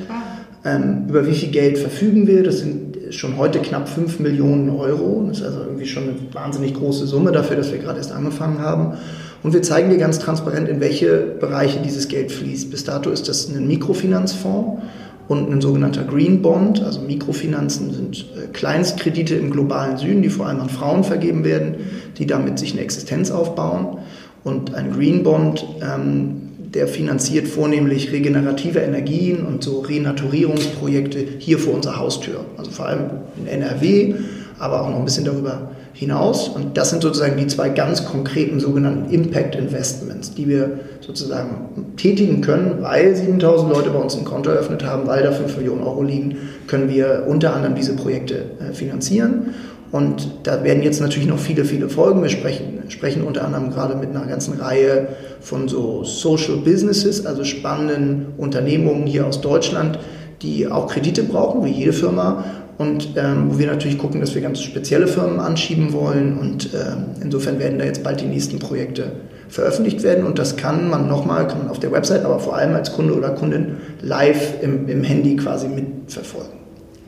Ähm, 0.65 1.07
über 1.09 1.27
wie 1.27 1.35
viel 1.35 1.51
Geld 1.51 1.79
verfügen 1.79 2.29
wir? 2.29 2.45
Das 2.45 2.61
sind 2.61 2.90
schon 3.11 3.37
heute 3.37 3.61
knapp 3.61 3.89
5 3.89 4.21
Millionen 4.21 4.71
Euro. 4.71 5.25
Das 5.29 5.39
ist 5.39 5.45
also 5.45 5.61
irgendwie 5.61 5.87
schon 5.87 6.05
eine 6.05 6.15
wahnsinnig 6.33 6.75
große 6.75 7.07
Summe 7.07 7.33
dafür, 7.33 7.57
dass 7.57 7.73
wir 7.73 7.79
gerade 7.79 7.99
erst 7.99 8.13
angefangen 8.13 8.61
haben. 8.61 8.99
Und 9.43 9.55
wir 9.55 9.63
zeigen 9.63 9.91
dir 9.91 9.97
ganz 9.97 10.19
transparent, 10.19 10.69
in 10.69 10.81
welche 10.81 11.17
Bereiche 11.41 11.81
dieses 11.81 12.09
Geld 12.09 12.31
fließt. 12.31 12.71
Bis 12.71 12.85
dato 12.85 13.11
ist 13.11 13.29
das 13.29 13.49
ein 13.49 13.67
Mikrofinanzfonds 13.67 14.83
und 15.29 15.51
ein 15.51 15.61
sogenannter 15.61 16.05
Green 16.05 16.43
Bond. 16.43 16.83
Also 16.83 17.01
Mikrofinanzen 17.01 17.93
sind 17.93 18.27
äh, 18.37 18.49
Kleinstkredite 18.53 19.37
im 19.37 19.51
globalen 19.51 19.97
Süden, 19.97 20.23
die 20.23 20.29
vor 20.29 20.47
allem 20.47 20.61
an 20.61 20.69
Frauen 20.69 21.05
vergeben 21.05 21.45
werden, 21.45 21.77
die 22.19 22.27
damit 22.27 22.59
sich 22.59 22.73
eine 22.73 22.83
Existenz 22.83 23.31
aufbauen. 23.31 23.99
Und 24.45 24.75
ein 24.75 24.93
Green 24.93 25.23
Bond, 25.23 25.67
ähm, 25.81 26.50
der 26.75 26.87
finanziert 26.87 27.49
vornehmlich 27.49 28.13
regenerative 28.13 28.79
Energien 28.79 29.45
und 29.45 29.65
so 29.65 29.81
Renaturierungsprojekte 29.81 31.19
hier 31.39 31.59
vor 31.59 31.75
unserer 31.75 31.99
Haustür. 31.99 32.45
Also 32.57 32.71
vor 32.71 32.87
allem 32.87 33.11
in 33.37 33.47
NRW, 33.49 34.15
aber 34.59 34.83
auch 34.83 34.91
noch 34.91 34.99
ein 34.99 35.05
bisschen 35.05 35.25
darüber 35.25 35.73
hinaus. 35.93 36.49
Und 36.49 36.77
das 36.77 36.91
sind 36.91 37.03
sozusagen 37.03 37.37
die 37.37 37.49
zwei 37.49 37.71
ganz 37.71 38.05
konkreten 38.05 38.61
sogenannten 38.61 39.13
Impact 39.13 39.57
Investments, 39.57 40.35
die 40.35 40.49
wir 40.49 40.79
sozusagen 41.01 41.95
tätigen 41.97 42.41
können, 42.41 42.79
weil 42.81 43.17
7000 43.17 43.73
Leute 43.73 43.91
bei 43.91 43.99
uns 43.99 44.17
ein 44.17 44.25
Konto 44.25 44.51
eröffnet 44.51 44.85
haben, 44.85 45.07
weil 45.09 45.25
da 45.25 45.33
5 45.33 45.57
Millionen 45.57 45.83
Euro 45.83 46.03
liegen, 46.03 46.37
können 46.69 46.89
wir 46.89 47.25
unter 47.27 47.55
anderem 47.55 47.75
diese 47.75 47.97
Projekte 47.97 48.45
äh, 48.61 48.73
finanzieren. 48.73 49.55
Und 49.93 50.31
da 50.45 50.63
werden 50.63 50.83
jetzt 50.83 51.01
natürlich 51.01 51.29
noch 51.29 51.39
viele, 51.39 51.65
viele 51.65 51.89
Folgen. 51.89 52.23
Wir 52.23 52.29
sprechen, 52.29 52.85
sprechen 52.89 53.23
unter 53.23 53.45
anderem 53.45 53.71
gerade 53.71 53.97
mit 53.97 54.11
einer 54.11 54.27
ganzen 54.27 54.61
Reihe 54.61 55.09
von 55.41 55.69
so 55.69 56.05
Social 56.05 56.59
Businesses, 56.59 57.27
also 57.27 57.45
spannenden 57.45 58.27
Unternehmungen 58.37 59.07
hier 59.07 59.27
aus 59.27 59.41
Deutschland, 59.41 59.99
die 60.43 60.69
auch 60.69 60.87
Kredite 60.87 61.25
brauchen, 61.25 61.65
wie 61.65 61.71
jede 61.71 61.93
Firma, 61.93 62.45
und 62.81 63.11
ähm, 63.17 63.51
wo 63.51 63.59
wir 63.59 63.67
natürlich 63.67 63.99
gucken, 63.99 64.21
dass 64.21 64.35
wir 64.35 64.41
ganz 64.41 64.63
spezielle 64.63 65.07
Firmen 65.07 65.39
anschieben 65.39 65.93
wollen. 65.93 66.39
Und 66.39 66.71
ähm, 66.73 67.09
insofern 67.23 67.59
werden 67.59 67.79
da 67.79 67.85
jetzt 67.85 68.03
bald 68.03 68.23
die 68.23 68.27
nächsten 68.27 68.59
Projekte 68.59 69.13
veröffentlicht 69.51 70.03
werden. 70.03 70.25
Und 70.25 70.39
das 70.39 70.57
kann 70.57 70.89
man 70.89 71.07
nochmal, 71.07 71.47
kann 71.47 71.59
man 71.59 71.69
auf 71.69 71.79
der 71.79 71.93
Website, 71.93 72.25
aber 72.25 72.39
vor 72.39 72.57
allem 72.57 72.75
als 72.75 72.95
Kunde 72.95 73.15
oder 73.15 73.31
Kundin 73.31 73.77
live 74.01 74.63
im, 74.63 74.89
im 74.89 75.05
Handy 75.05 75.37
quasi 75.37 75.69
mitverfolgen. 75.69 76.55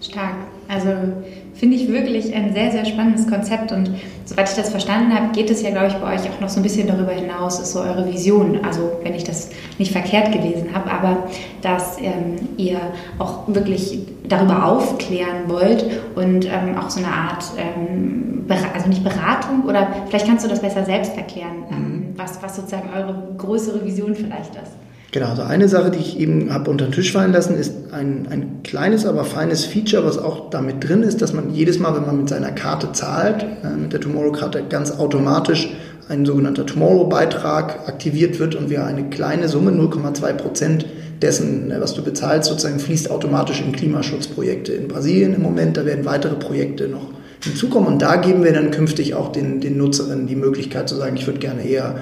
Stark. 0.03 0.35
Also 0.69 0.91
finde 1.63 1.77
ich 1.77 1.87
wirklich 1.87 2.35
ein 2.35 2.53
sehr, 2.53 2.73
sehr 2.73 2.85
spannendes 2.85 3.29
Konzept. 3.29 3.71
Und 3.71 3.89
soweit 4.25 4.49
ich 4.49 4.57
das 4.57 4.71
verstanden 4.71 5.15
habe, 5.15 5.33
geht 5.33 5.49
es 5.49 5.63
ja, 5.63 5.71
glaube 5.71 5.87
ich, 5.87 5.95
bei 5.95 6.13
euch 6.13 6.29
auch 6.29 6.41
noch 6.41 6.49
so 6.49 6.59
ein 6.59 6.65
bisschen 6.65 6.89
darüber 6.89 7.13
hinaus, 7.13 7.61
ist 7.61 7.71
so 7.71 7.79
eure 7.79 8.05
Vision. 8.13 8.65
Also 8.65 8.91
wenn 9.05 9.15
ich 9.15 9.23
das 9.23 9.51
nicht 9.79 9.93
verkehrt 9.93 10.33
gelesen 10.33 10.71
habe, 10.75 10.91
aber 10.91 11.29
dass 11.61 11.99
ähm, 12.01 12.49
ihr 12.57 12.81
auch 13.21 13.47
wirklich 13.47 14.01
darüber 14.27 14.67
aufklären 14.67 15.45
wollt 15.47 15.85
und 16.17 16.47
ähm, 16.47 16.77
auch 16.77 16.91
so 16.91 16.99
eine 16.99 17.13
Art, 17.13 17.45
ähm, 17.57 18.45
also 18.75 18.89
nicht 18.89 19.05
Beratung 19.05 19.63
oder 19.69 19.87
vielleicht 20.09 20.27
kannst 20.27 20.45
du 20.45 20.49
das 20.49 20.61
besser 20.61 20.85
selbst 20.85 21.17
erklären, 21.17 21.63
ähm, 21.71 21.77
mhm. 21.77 22.15
was, 22.17 22.43
was 22.43 22.57
sozusagen 22.57 22.89
eure 22.93 23.35
größere 23.39 23.85
Vision 23.85 24.17
vielleicht 24.17 24.57
ist. 24.57 24.82
Genau, 25.13 25.27
also 25.27 25.43
eine 25.43 25.69
Sache, 25.69 25.91
die 25.91 25.99
ich 25.99 26.19
eben 26.19 26.51
habe 26.51 26.71
unter 26.71 26.87
den 26.87 26.93
Tisch 26.93 27.13
fallen 27.13 27.33
lassen, 27.33 27.55
ist 27.55 27.75
ein, 27.93 28.27
ein 28.31 28.63
kleines, 28.65 29.05
aber 29.05 29.25
feines 29.25 29.67
Feature, 29.67 30.07
was 30.07 30.17
auch 30.17 30.49
damit 30.49 30.89
drin 30.89 31.03
ist, 31.03 31.21
dass 31.21 31.35
man 31.35 31.53
jedes 31.53 31.79
Mal, 31.79 31.95
wenn 31.95 32.07
man 32.07 32.17
mit 32.17 32.31
seiner 32.31 32.51
Karte 32.51 32.93
zahlt, 32.93 33.45
äh, 33.63 33.77
mit 33.77 33.93
der 33.93 34.01
Tomorrow-Karte 34.01 34.65
ganz 34.71 34.91
automatisch 34.91 35.69
ein 36.09 36.25
sogenannter 36.25 36.65
Tomorrow-Beitrag 36.65 37.89
aktiviert 37.89 38.39
wird 38.39 38.55
und 38.55 38.71
wir 38.71 38.87
eine 38.87 39.11
kleine 39.11 39.49
Summe, 39.49 39.73
0,2 39.73 40.33
Prozent 40.33 40.87
dessen, 41.21 41.71
äh, 41.71 41.79
was 41.79 41.93
du 41.93 42.03
bezahlst, 42.03 42.49
sozusagen 42.49 42.79
fließt 42.79 43.11
automatisch 43.11 43.61
in 43.61 43.73
Klimaschutzprojekte 43.73 44.73
in 44.73 44.89
Brasilien 44.89 45.35
im 45.35 45.43
Moment. 45.43 45.77
Da 45.77 45.85
werden 45.85 46.07
weitere 46.07 46.37
Projekte 46.37 46.89
noch 46.89 47.09
hinzukommen 47.45 47.93
und 47.93 48.01
da 48.01 48.17
geben 48.17 48.45
wir 48.45 48.55
dann 48.55 48.71
künftig 48.71 49.15
auch 49.15 49.31
den, 49.31 49.61
den 49.61 49.77
Nutzerinnen 49.77 50.27
die 50.27 50.37
Möglichkeit 50.37 50.89
zu 50.89 50.97
sagen, 50.97 51.17
ich 51.17 51.27
würde 51.27 51.39
gerne 51.39 51.69
eher 51.69 51.97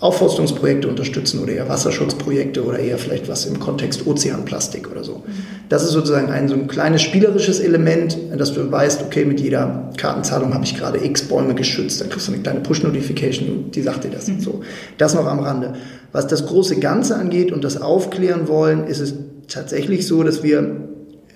Aufforstungsprojekte 0.00 0.86
unterstützen 0.86 1.40
oder 1.40 1.52
eher 1.52 1.68
Wasserschutzprojekte 1.68 2.64
oder 2.64 2.78
eher 2.78 2.98
vielleicht 2.98 3.28
was 3.28 3.46
im 3.46 3.58
Kontext 3.58 4.06
Ozeanplastik 4.06 4.90
oder 4.90 5.02
so. 5.02 5.24
Das 5.68 5.82
ist 5.82 5.90
sozusagen 5.90 6.30
ein 6.30 6.48
so 6.48 6.54
ein 6.54 6.68
kleines 6.68 7.02
spielerisches 7.02 7.58
Element, 7.58 8.16
dass 8.36 8.52
du 8.52 8.70
weißt, 8.70 9.02
okay, 9.02 9.24
mit 9.24 9.40
jeder 9.40 9.90
Kartenzahlung 9.96 10.54
habe 10.54 10.64
ich 10.64 10.76
gerade 10.76 11.04
x 11.04 11.22
Bäume 11.22 11.54
geschützt, 11.54 12.00
dann 12.00 12.10
kriegst 12.10 12.28
du 12.28 12.32
eine 12.32 12.42
kleine 12.42 12.60
Push-Notification, 12.60 13.72
die 13.72 13.82
sagt 13.82 14.04
dir 14.04 14.10
das. 14.10 14.28
Mhm. 14.28 14.40
So, 14.40 14.60
das 14.98 15.14
noch 15.14 15.26
am 15.26 15.40
Rande. 15.40 15.74
Was 16.12 16.28
das 16.28 16.46
große 16.46 16.76
Ganze 16.78 17.16
angeht 17.16 17.50
und 17.50 17.64
das 17.64 17.80
aufklären 17.80 18.46
wollen, 18.46 18.86
ist 18.86 19.00
es 19.00 19.14
tatsächlich 19.48 20.06
so, 20.06 20.22
dass 20.22 20.44
wir 20.44 20.58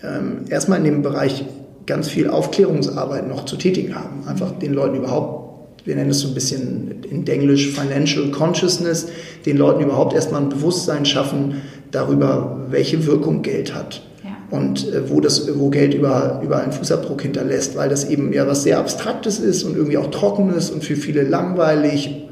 ähm, 0.04 0.44
erstmal 0.48 0.78
in 0.78 0.84
dem 0.84 1.02
Bereich 1.02 1.44
ganz 1.86 2.08
viel 2.08 2.28
Aufklärungsarbeit 2.30 3.28
noch 3.28 3.44
zu 3.44 3.56
tätigen 3.56 3.94
haben. 3.96 4.26
Einfach 4.26 4.52
den 4.58 4.72
Leuten 4.72 4.96
überhaupt 4.96 5.41
wir 5.84 5.96
nennen 5.96 6.10
es 6.10 6.20
so 6.20 6.28
ein 6.28 6.34
bisschen 6.34 7.02
in 7.10 7.26
Englisch 7.26 7.70
Financial 7.70 8.30
Consciousness, 8.30 9.08
den 9.46 9.56
Leuten 9.56 9.82
überhaupt 9.82 10.14
erstmal 10.14 10.42
ein 10.42 10.48
Bewusstsein 10.48 11.04
schaffen 11.04 11.62
darüber, 11.90 12.66
welche 12.70 13.06
Wirkung 13.06 13.42
Geld 13.42 13.74
hat. 13.74 14.02
Ja. 14.24 14.56
Und 14.56 14.92
äh, 14.92 15.10
wo, 15.10 15.20
das, 15.20 15.48
wo 15.58 15.70
Geld 15.70 15.94
über, 15.94 16.40
über 16.44 16.62
einen 16.62 16.72
Fußabdruck 16.72 17.22
hinterlässt, 17.22 17.76
weil 17.76 17.88
das 17.88 18.08
eben 18.08 18.32
ja 18.32 18.46
was 18.46 18.62
sehr 18.62 18.78
Abstraktes 18.78 19.38
ist 19.38 19.64
und 19.64 19.76
irgendwie 19.76 19.98
auch 19.98 20.10
Trockenes 20.10 20.70
und 20.70 20.84
für 20.84 20.96
viele 20.96 21.22
langweilig 21.22 22.28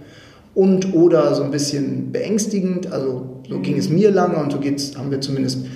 und 0.54 0.94
oder 0.94 1.34
so 1.34 1.42
ein 1.42 1.50
bisschen 1.50 2.12
beängstigend. 2.12 2.92
Also 2.92 3.42
so 3.48 3.58
ging 3.60 3.76
es 3.76 3.88
mir 3.88 4.10
lange 4.10 4.36
und 4.36 4.52
so 4.52 4.58
geht's, 4.58 4.96
haben 4.96 5.10
wir 5.10 5.20
zumindest 5.20 5.66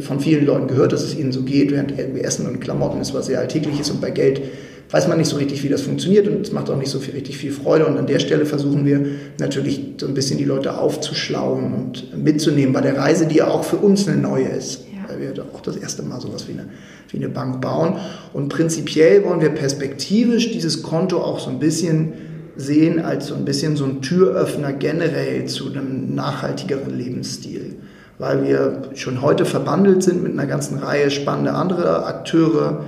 von 0.00 0.20
vielen 0.20 0.46
Leuten 0.46 0.68
gehört, 0.68 0.92
dass 0.92 1.02
es 1.02 1.16
ihnen 1.16 1.32
so 1.32 1.42
geht, 1.42 1.70
während 1.70 1.96
irgendwie 1.98 2.20
Essen 2.20 2.46
und 2.46 2.60
Klamotten 2.60 3.00
ist 3.00 3.14
was 3.14 3.26
sehr 3.26 3.38
Alltägliches 3.38 3.90
und 3.90 4.00
bei 4.00 4.10
Geld 4.10 4.42
weiß 4.90 5.08
man 5.08 5.18
nicht 5.18 5.28
so 5.28 5.36
richtig, 5.36 5.62
wie 5.62 5.68
das 5.68 5.82
funktioniert 5.82 6.28
und 6.28 6.42
es 6.42 6.52
macht 6.52 6.68
auch 6.68 6.76
nicht 6.76 6.90
so 6.90 6.98
viel, 6.98 7.14
richtig 7.14 7.38
viel 7.38 7.52
Freude. 7.52 7.86
Und 7.86 7.96
an 7.96 8.06
der 8.06 8.18
Stelle 8.18 8.44
versuchen 8.44 8.84
wir 8.84 9.04
natürlich 9.38 9.80
so 9.98 10.06
ein 10.06 10.14
bisschen 10.14 10.38
die 10.38 10.44
Leute 10.44 10.78
aufzuschlauen 10.78 11.72
und 11.72 12.16
mitzunehmen 12.16 12.72
bei 12.72 12.82
der 12.82 12.96
Reise, 12.96 13.26
die 13.26 13.36
ja 13.36 13.48
auch 13.48 13.64
für 13.64 13.76
uns 13.76 14.06
eine 14.06 14.20
neue 14.20 14.48
ist. 14.48 14.84
Ja. 14.94 15.08
Weil 15.08 15.20
wir 15.20 15.44
auch 15.54 15.60
das 15.60 15.76
erste 15.76 16.02
Mal 16.02 16.20
sowas 16.20 16.46
wie 16.46 16.52
eine, 16.52 16.68
wie 17.10 17.16
eine 17.16 17.30
Bank 17.30 17.62
bauen. 17.62 17.96
Und 18.34 18.48
prinzipiell 18.48 19.24
wollen 19.24 19.40
wir 19.40 19.50
perspektivisch 19.50 20.52
dieses 20.52 20.82
Konto 20.82 21.18
auch 21.18 21.40
so 21.40 21.50
ein 21.50 21.58
bisschen 21.58 22.12
sehen 22.56 23.00
als 23.00 23.28
so 23.28 23.34
ein 23.34 23.44
bisschen 23.44 23.76
so 23.76 23.84
ein 23.84 24.02
Türöffner 24.02 24.72
generell 24.72 25.46
zu 25.46 25.72
einem 25.72 26.14
nachhaltigeren 26.14 26.96
Lebensstil. 26.96 27.76
Weil 28.18 28.44
wir 28.44 28.82
schon 28.94 29.22
heute 29.22 29.46
verbandelt 29.46 30.02
sind 30.02 30.22
mit 30.22 30.32
einer 30.32 30.46
ganzen 30.46 30.78
Reihe 30.78 31.10
spannender 31.10 31.54
anderer 31.54 32.06
Akteure, 32.06 32.84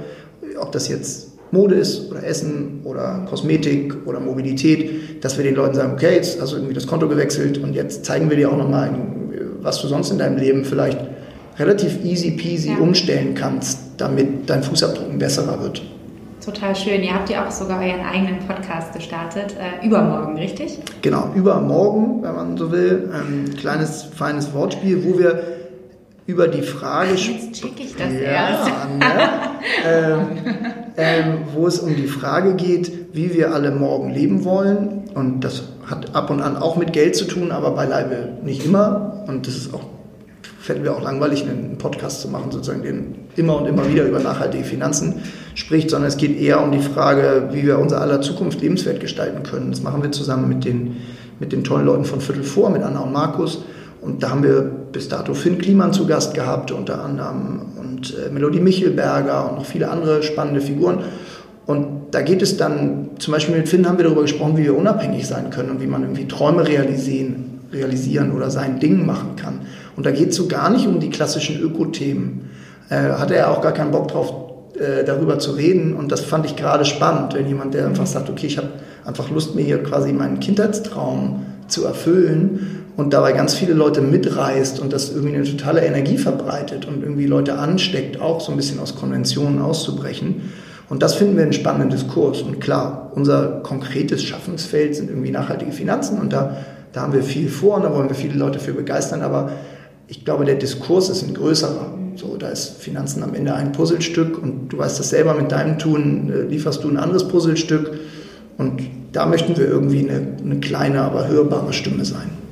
ob 0.60 0.72
das 0.72 0.88
jetzt 0.88 1.23
Mode 1.50 1.76
ist 1.76 2.10
oder 2.10 2.24
Essen 2.24 2.80
oder 2.84 3.24
Kosmetik 3.28 4.06
oder 4.06 4.20
Mobilität, 4.20 5.24
dass 5.24 5.36
wir 5.36 5.44
den 5.44 5.54
Leuten 5.54 5.74
sagen, 5.74 5.92
okay, 5.92 6.14
jetzt 6.16 6.40
hast 6.40 6.52
du 6.52 6.56
irgendwie 6.56 6.74
das 6.74 6.86
Konto 6.86 7.08
gewechselt 7.08 7.58
und 7.58 7.74
jetzt 7.74 8.04
zeigen 8.04 8.28
wir 8.28 8.36
dir 8.36 8.50
auch 8.50 8.56
nochmal, 8.56 8.90
was 9.60 9.80
du 9.80 9.88
sonst 9.88 10.10
in 10.10 10.18
deinem 10.18 10.36
Leben 10.36 10.64
vielleicht 10.64 10.98
relativ 11.58 12.04
easy 12.04 12.32
peasy 12.32 12.70
ja. 12.70 12.78
umstellen 12.78 13.34
kannst, 13.34 13.78
damit 13.96 14.48
dein 14.50 14.62
Fußabdruck 14.62 15.10
ein 15.10 15.18
besserer 15.18 15.62
wird. 15.62 15.82
Total 16.44 16.76
schön. 16.76 17.02
Ihr 17.02 17.14
habt 17.14 17.30
ja 17.30 17.46
auch 17.46 17.50
sogar 17.50 17.80
euren 17.80 18.04
eigenen 18.04 18.38
Podcast 18.40 18.92
gestartet. 18.92 19.56
Äh, 19.58 19.86
übermorgen, 19.86 20.36
richtig? 20.36 20.78
Genau, 21.00 21.30
übermorgen, 21.34 22.22
wenn 22.22 22.34
man 22.34 22.56
so 22.58 22.70
will. 22.70 23.08
Ein 23.12 23.56
kleines, 23.56 24.02
feines 24.02 24.52
Wortspiel, 24.52 25.02
wo 25.04 25.18
wir 25.18 25.42
über 26.26 26.48
die 26.48 26.60
Frage... 26.60 27.12
Ach, 27.14 27.18
jetzt 27.18 27.52
check 27.52 27.72
ich 27.78 27.96
das 27.96 28.12
ja, 28.12 28.20
erst. 28.20 28.70
Ne? 28.98 29.06
ähm, 29.86 30.83
ähm, 30.96 31.38
wo 31.52 31.66
es 31.66 31.78
um 31.78 31.94
die 31.94 32.06
Frage 32.06 32.54
geht, 32.54 33.14
wie 33.14 33.34
wir 33.34 33.52
alle 33.52 33.70
morgen 33.70 34.10
leben 34.10 34.44
wollen. 34.44 35.04
Und 35.14 35.40
das 35.40 35.64
hat 35.86 36.14
ab 36.14 36.30
und 36.30 36.40
an 36.40 36.56
auch 36.56 36.76
mit 36.76 36.92
Geld 36.92 37.16
zu 37.16 37.24
tun, 37.24 37.52
aber 37.52 37.72
beileibe 37.72 38.38
nicht 38.44 38.64
immer. 38.64 39.24
Und 39.26 39.46
das 39.46 39.56
ist 39.56 39.74
auch, 39.74 39.84
fällt 40.60 40.82
mir 40.82 40.92
auch 40.92 41.02
langweilig, 41.02 41.42
einen 41.42 41.78
Podcast 41.78 42.20
zu 42.20 42.28
machen, 42.28 42.50
sozusagen, 42.50 42.82
den 42.82 43.14
immer 43.36 43.60
und 43.60 43.66
immer 43.66 43.88
wieder 43.88 44.04
über 44.04 44.20
nachhaltige 44.20 44.64
Finanzen 44.64 45.22
spricht, 45.54 45.90
sondern 45.90 46.08
es 46.08 46.16
geht 46.16 46.40
eher 46.40 46.62
um 46.62 46.70
die 46.72 46.80
Frage, 46.80 47.48
wie 47.52 47.64
wir 47.64 47.78
unser 47.78 48.00
aller 48.00 48.20
Zukunft 48.20 48.60
lebenswert 48.60 49.00
gestalten 49.00 49.42
können. 49.42 49.70
Das 49.70 49.82
machen 49.82 50.02
wir 50.02 50.12
zusammen 50.12 50.48
mit 50.48 50.64
den, 50.64 50.96
mit 51.40 51.52
den 51.52 51.64
tollen 51.64 51.86
Leuten 51.86 52.04
von 52.04 52.20
Viertel 52.20 52.44
vor, 52.44 52.70
mit 52.70 52.82
Anna 52.82 53.00
und 53.00 53.12
Markus. 53.12 53.64
Und 54.04 54.22
da 54.22 54.30
haben 54.30 54.42
wir 54.42 54.60
bis 54.60 55.08
dato 55.08 55.32
Finn 55.32 55.56
Kliman 55.56 55.94
zu 55.94 56.06
Gast 56.06 56.34
gehabt, 56.34 56.70
unter 56.70 57.02
anderem, 57.02 57.62
und 57.78 58.14
äh, 58.14 58.30
Melodie 58.30 58.60
Michelberger 58.60 59.50
und 59.50 59.56
noch 59.56 59.64
viele 59.64 59.90
andere 59.90 60.22
spannende 60.22 60.60
Figuren. 60.60 60.98
Und 61.64 61.86
da 62.10 62.20
geht 62.20 62.42
es 62.42 62.58
dann, 62.58 63.10
zum 63.18 63.32
Beispiel 63.32 63.56
mit 63.56 63.66
Finn 63.66 63.88
haben 63.88 63.96
wir 63.96 64.04
darüber 64.04 64.20
gesprochen, 64.20 64.58
wie 64.58 64.64
wir 64.64 64.76
unabhängig 64.76 65.26
sein 65.26 65.48
können 65.48 65.70
und 65.70 65.80
wie 65.80 65.86
man 65.86 66.02
irgendwie 66.02 66.28
Träume 66.28 66.68
realisieren, 66.68 67.60
realisieren 67.72 68.32
oder 68.32 68.50
sein 68.50 68.78
Ding 68.78 69.06
machen 69.06 69.36
kann. 69.36 69.60
Und 69.96 70.04
da 70.04 70.10
geht 70.10 70.30
es 70.30 70.36
so 70.36 70.48
gar 70.48 70.68
nicht 70.68 70.86
um 70.86 71.00
die 71.00 71.08
klassischen 71.08 71.58
Ökothemen. 71.58 72.50
Äh, 72.90 72.96
hatte 72.96 73.34
er 73.34 73.50
auch 73.50 73.62
gar 73.62 73.72
keinen 73.72 73.90
Bock 73.90 74.08
drauf, 74.08 74.34
äh, 74.78 75.02
darüber 75.04 75.38
zu 75.38 75.52
reden. 75.52 75.94
Und 75.94 76.12
das 76.12 76.20
fand 76.20 76.44
ich 76.44 76.56
gerade 76.56 76.84
spannend, 76.84 77.32
wenn 77.32 77.46
jemand, 77.46 77.72
der 77.72 77.86
einfach 77.86 78.06
sagt, 78.06 78.28
okay, 78.28 78.48
ich 78.48 78.58
habe 78.58 78.68
einfach 79.06 79.30
Lust, 79.30 79.54
mir 79.54 79.64
hier 79.64 79.82
quasi 79.82 80.12
meinen 80.12 80.40
Kindheitstraum 80.40 81.46
zu 81.68 81.86
erfüllen 81.86 82.83
und 82.96 83.12
dabei 83.12 83.32
ganz 83.32 83.54
viele 83.54 83.74
Leute 83.74 84.00
mitreißt 84.00 84.78
und 84.80 84.92
das 84.92 85.10
irgendwie 85.10 85.34
eine 85.34 85.44
totale 85.44 85.84
Energie 85.84 86.16
verbreitet 86.16 86.86
und 86.86 87.02
irgendwie 87.02 87.26
Leute 87.26 87.58
ansteckt, 87.58 88.20
auch 88.20 88.40
so 88.40 88.52
ein 88.52 88.56
bisschen 88.56 88.78
aus 88.78 88.94
Konventionen 88.94 89.60
auszubrechen. 89.60 90.52
Und 90.88 91.02
das 91.02 91.14
finden 91.14 91.36
wir 91.36 91.42
einen 91.42 91.52
spannenden 91.52 91.90
Diskurs. 91.90 92.42
Und 92.42 92.60
klar, 92.60 93.10
unser 93.14 93.60
konkretes 93.62 94.22
Schaffensfeld 94.22 94.94
sind 94.94 95.10
irgendwie 95.10 95.30
nachhaltige 95.30 95.72
Finanzen 95.72 96.18
und 96.18 96.32
da, 96.32 96.58
da 96.92 97.02
haben 97.02 97.12
wir 97.12 97.22
viel 97.22 97.48
vor 97.48 97.76
und 97.76 97.82
da 97.82 97.92
wollen 97.92 98.08
wir 98.08 98.14
viele 98.14 98.34
Leute 98.34 98.60
für 98.60 98.72
begeistern, 98.72 99.22
aber 99.22 99.50
ich 100.06 100.24
glaube, 100.24 100.44
der 100.44 100.56
Diskurs 100.56 101.08
ist 101.08 101.26
ein 101.26 101.34
größerer. 101.34 101.94
So, 102.16 102.36
da 102.36 102.48
ist 102.48 102.80
Finanzen 102.80 103.24
am 103.24 103.34
Ende 103.34 103.54
ein 103.54 103.72
Puzzlestück 103.72 104.40
und 104.40 104.68
du 104.68 104.78
weißt 104.78 105.00
das 105.00 105.10
selber 105.10 105.34
mit 105.34 105.50
deinem 105.50 105.78
Tun, 105.78 106.30
äh, 106.32 106.42
lieferst 106.42 106.84
du 106.84 106.88
ein 106.88 106.96
anderes 106.96 107.26
Puzzlestück 107.26 107.90
und 108.56 108.82
da 109.10 109.26
möchten 109.26 109.56
wir 109.56 109.66
irgendwie 109.66 110.08
eine, 110.08 110.26
eine 110.44 110.60
kleine, 110.60 111.00
aber 111.00 111.26
hörbare 111.26 111.72
Stimme 111.72 112.04
sein. 112.04 112.43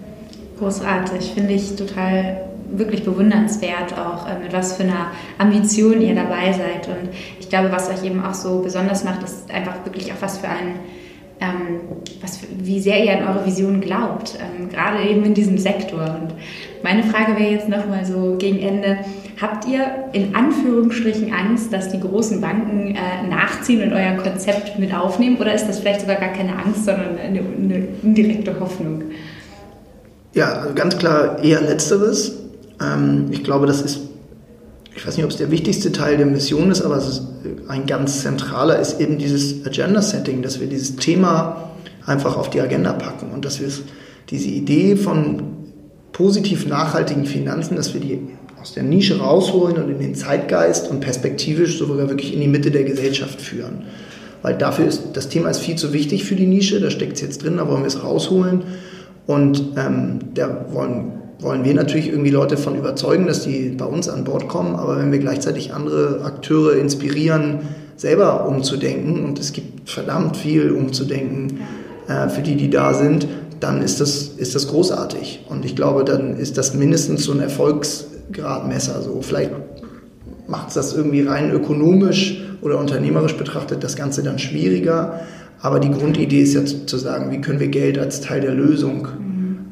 Großartig, 0.62 1.32
finde 1.34 1.54
ich 1.54 1.74
total 1.74 2.44
wirklich 2.70 3.02
bewundernswert, 3.02 3.98
auch 3.98 4.28
äh, 4.28 4.38
mit 4.40 4.52
was 4.52 4.76
für 4.76 4.84
einer 4.84 5.10
Ambition 5.38 6.00
ihr 6.00 6.14
dabei 6.14 6.52
seid. 6.52 6.86
Und 6.86 7.10
ich 7.40 7.48
glaube, 7.48 7.72
was 7.72 7.90
euch 7.90 8.04
eben 8.04 8.24
auch 8.24 8.34
so 8.34 8.60
besonders 8.60 9.02
macht, 9.02 9.24
ist 9.24 9.50
einfach 9.50 9.84
wirklich 9.84 10.12
auch 10.12 10.20
was 10.22 10.38
für 10.38 10.46
ein 10.46 10.78
ähm, 11.40 11.80
was, 12.20 12.38
wie 12.56 12.78
sehr 12.78 13.04
ihr 13.04 13.18
an 13.18 13.26
eure 13.26 13.44
Vision 13.44 13.80
glaubt, 13.80 14.38
ähm, 14.38 14.68
gerade 14.68 15.02
eben 15.02 15.24
in 15.24 15.34
diesem 15.34 15.58
Sektor. 15.58 15.98
Und 16.20 16.32
meine 16.84 17.02
Frage 17.02 17.36
wäre 17.36 17.50
jetzt 17.50 17.68
nochmal 17.68 18.04
so 18.04 18.36
gegen 18.38 18.60
Ende, 18.60 18.98
habt 19.40 19.66
ihr 19.66 19.84
in 20.12 20.36
Anführungsstrichen 20.36 21.34
Angst, 21.34 21.72
dass 21.72 21.88
die 21.88 21.98
großen 21.98 22.40
Banken 22.40 22.94
äh, 22.94 23.26
nachziehen 23.28 23.82
und 23.82 23.92
euer 23.92 24.12
Konzept 24.12 24.78
mit 24.78 24.94
aufnehmen 24.94 25.38
oder 25.38 25.52
ist 25.52 25.66
das 25.66 25.80
vielleicht 25.80 26.02
sogar 26.02 26.16
gar 26.16 26.32
keine 26.32 26.56
Angst, 26.56 26.84
sondern 26.84 27.18
eine, 27.18 27.40
eine 27.40 27.88
indirekte 28.04 28.60
Hoffnung? 28.60 29.02
Ja, 30.34 30.52
also 30.54 30.74
ganz 30.74 30.96
klar 30.96 31.42
eher 31.42 31.60
letzteres. 31.60 32.32
Ähm, 32.80 33.26
ich 33.30 33.44
glaube, 33.44 33.66
das 33.66 33.82
ist 33.82 34.00
ich 34.94 35.06
weiß 35.06 35.16
nicht, 35.16 35.24
ob 35.24 35.30
es 35.30 35.38
der 35.38 35.50
wichtigste 35.50 35.90
Teil 35.90 36.16
der 36.16 36.26
Mission 36.26 36.70
ist, 36.70 36.82
aber 36.82 36.98
ist 36.98 37.22
ein 37.68 37.86
ganz 37.86 38.22
zentraler 38.22 38.78
ist 38.78 39.00
eben 39.00 39.18
dieses 39.18 39.64
Agenda-Setting, 39.66 40.42
dass 40.42 40.60
wir 40.60 40.66
dieses 40.66 40.96
Thema 40.96 41.70
einfach 42.04 42.36
auf 42.36 42.50
die 42.50 42.60
Agenda 42.60 42.92
packen 42.92 43.30
und 43.32 43.44
dass 43.44 43.60
wir 43.60 43.68
diese 44.28 44.48
Idee 44.48 44.96
von 44.96 45.42
positiv 46.12 46.66
nachhaltigen 46.66 47.24
Finanzen, 47.24 47.76
dass 47.76 47.94
wir 47.94 48.00
die 48.00 48.20
aus 48.60 48.74
der 48.74 48.82
Nische 48.82 49.18
rausholen 49.18 49.76
und 49.82 49.90
in 49.90 49.98
den 49.98 50.14
Zeitgeist 50.14 50.88
und 50.88 51.00
perspektivisch 51.00 51.78
sogar 51.78 52.08
wirklich 52.08 52.32
in 52.34 52.40
die 52.40 52.48
Mitte 52.48 52.70
der 52.70 52.84
Gesellschaft 52.84 53.40
führen. 53.40 53.84
Weil 54.42 54.56
dafür 54.56 54.86
ist, 54.86 55.02
das 55.14 55.28
Thema 55.28 55.48
ist 55.48 55.60
viel 55.60 55.76
zu 55.76 55.92
wichtig 55.92 56.24
für 56.24 56.36
die 56.36 56.46
Nische, 56.46 56.80
da 56.80 56.90
steckt 56.90 57.14
es 57.14 57.22
jetzt 57.22 57.42
drin, 57.42 57.56
da 57.56 57.66
wollen 57.66 57.82
wir 57.82 57.88
es 57.88 58.02
rausholen. 58.02 58.62
Und 59.26 59.74
ähm, 59.76 60.18
da 60.34 60.66
wollen 60.72 61.22
wollen 61.42 61.64
wir 61.64 61.74
natürlich 61.74 62.08
irgendwie 62.08 62.30
Leute 62.30 62.56
von 62.56 62.76
überzeugen, 62.76 63.26
dass 63.26 63.42
die 63.42 63.70
bei 63.76 63.84
uns 63.84 64.08
an 64.08 64.24
Bord 64.24 64.48
kommen. 64.48 64.76
Aber 64.76 64.98
wenn 64.98 65.10
wir 65.10 65.18
gleichzeitig 65.18 65.74
andere 65.74 66.24
Akteure 66.24 66.76
inspirieren, 66.76 67.60
selber 67.96 68.46
umzudenken, 68.46 69.24
und 69.24 69.38
es 69.38 69.52
gibt 69.52 69.90
verdammt 69.90 70.36
viel 70.36 70.70
umzudenken 70.70 71.60
äh, 72.08 72.28
für 72.28 72.42
die, 72.42 72.56
die 72.56 72.70
da 72.70 72.94
sind, 72.94 73.26
dann 73.60 73.82
ist 73.82 74.00
das, 74.00 74.28
ist 74.28 74.54
das 74.54 74.68
großartig. 74.68 75.46
Und 75.48 75.64
ich 75.64 75.76
glaube, 75.76 76.04
dann 76.04 76.36
ist 76.36 76.58
das 76.58 76.74
mindestens 76.74 77.24
so 77.24 77.32
ein 77.32 77.40
Erfolgsgradmesser. 77.40 79.02
So, 79.02 79.20
vielleicht 79.22 79.52
macht 80.46 80.68
es 80.68 80.74
das 80.74 80.94
irgendwie 80.94 81.22
rein 81.22 81.50
ökonomisch 81.50 82.42
oder 82.60 82.78
unternehmerisch 82.78 83.36
betrachtet 83.36 83.82
das 83.84 83.96
Ganze 83.96 84.22
dann 84.22 84.38
schwieriger. 84.38 85.20
Aber 85.62 85.78
die 85.78 85.90
Grundidee 85.90 86.40
ist 86.40 86.54
ja 86.54 86.64
zu 86.64 86.98
sagen, 86.98 87.30
wie 87.30 87.40
können 87.40 87.60
wir 87.60 87.68
Geld 87.68 87.96
als 87.96 88.20
Teil 88.20 88.40
der 88.40 88.52
Lösung 88.52 89.06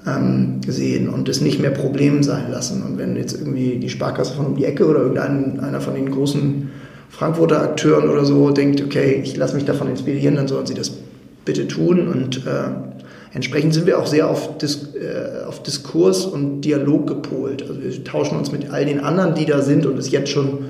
ähm, 0.06 0.60
sehen 0.66 1.08
und 1.08 1.28
es 1.28 1.40
nicht 1.40 1.60
mehr 1.60 1.72
Problem 1.72 2.22
sein 2.22 2.50
lassen. 2.50 2.82
Und 2.84 2.96
wenn 2.96 3.16
jetzt 3.16 3.38
irgendwie 3.38 3.76
die 3.78 3.88
Sparkasse 3.88 4.34
von 4.34 4.46
um 4.46 4.56
die 4.56 4.64
Ecke 4.64 4.86
oder 4.86 5.00
irgendeiner 5.00 5.80
von 5.80 5.94
den 5.94 6.10
großen 6.10 6.70
Frankfurter 7.10 7.60
Akteuren 7.60 8.08
oder 8.08 8.24
so 8.24 8.50
denkt, 8.50 8.80
okay, 8.80 9.20
ich 9.22 9.36
lasse 9.36 9.56
mich 9.56 9.64
davon 9.64 9.88
inspirieren, 9.88 10.36
dann 10.36 10.46
sollen 10.46 10.66
sie 10.66 10.74
das 10.74 10.92
bitte 11.44 11.66
tun. 11.66 12.06
Und 12.06 12.46
äh, 12.46 12.70
entsprechend 13.34 13.74
sind 13.74 13.86
wir 13.86 13.98
auch 13.98 14.06
sehr 14.06 14.30
auf, 14.30 14.58
Dis 14.58 14.94
äh, 14.94 15.44
auf 15.44 15.64
Diskurs 15.64 16.24
und 16.24 16.60
Dialog 16.60 17.08
gepolt. 17.08 17.62
Also 17.68 17.82
wir 17.82 18.04
tauschen 18.04 18.38
uns 18.38 18.52
mit 18.52 18.70
all 18.70 18.84
den 18.84 19.00
anderen, 19.00 19.34
die 19.34 19.44
da 19.44 19.60
sind 19.60 19.86
und 19.86 19.98
es 19.98 20.12
jetzt 20.12 20.30
schon 20.30 20.66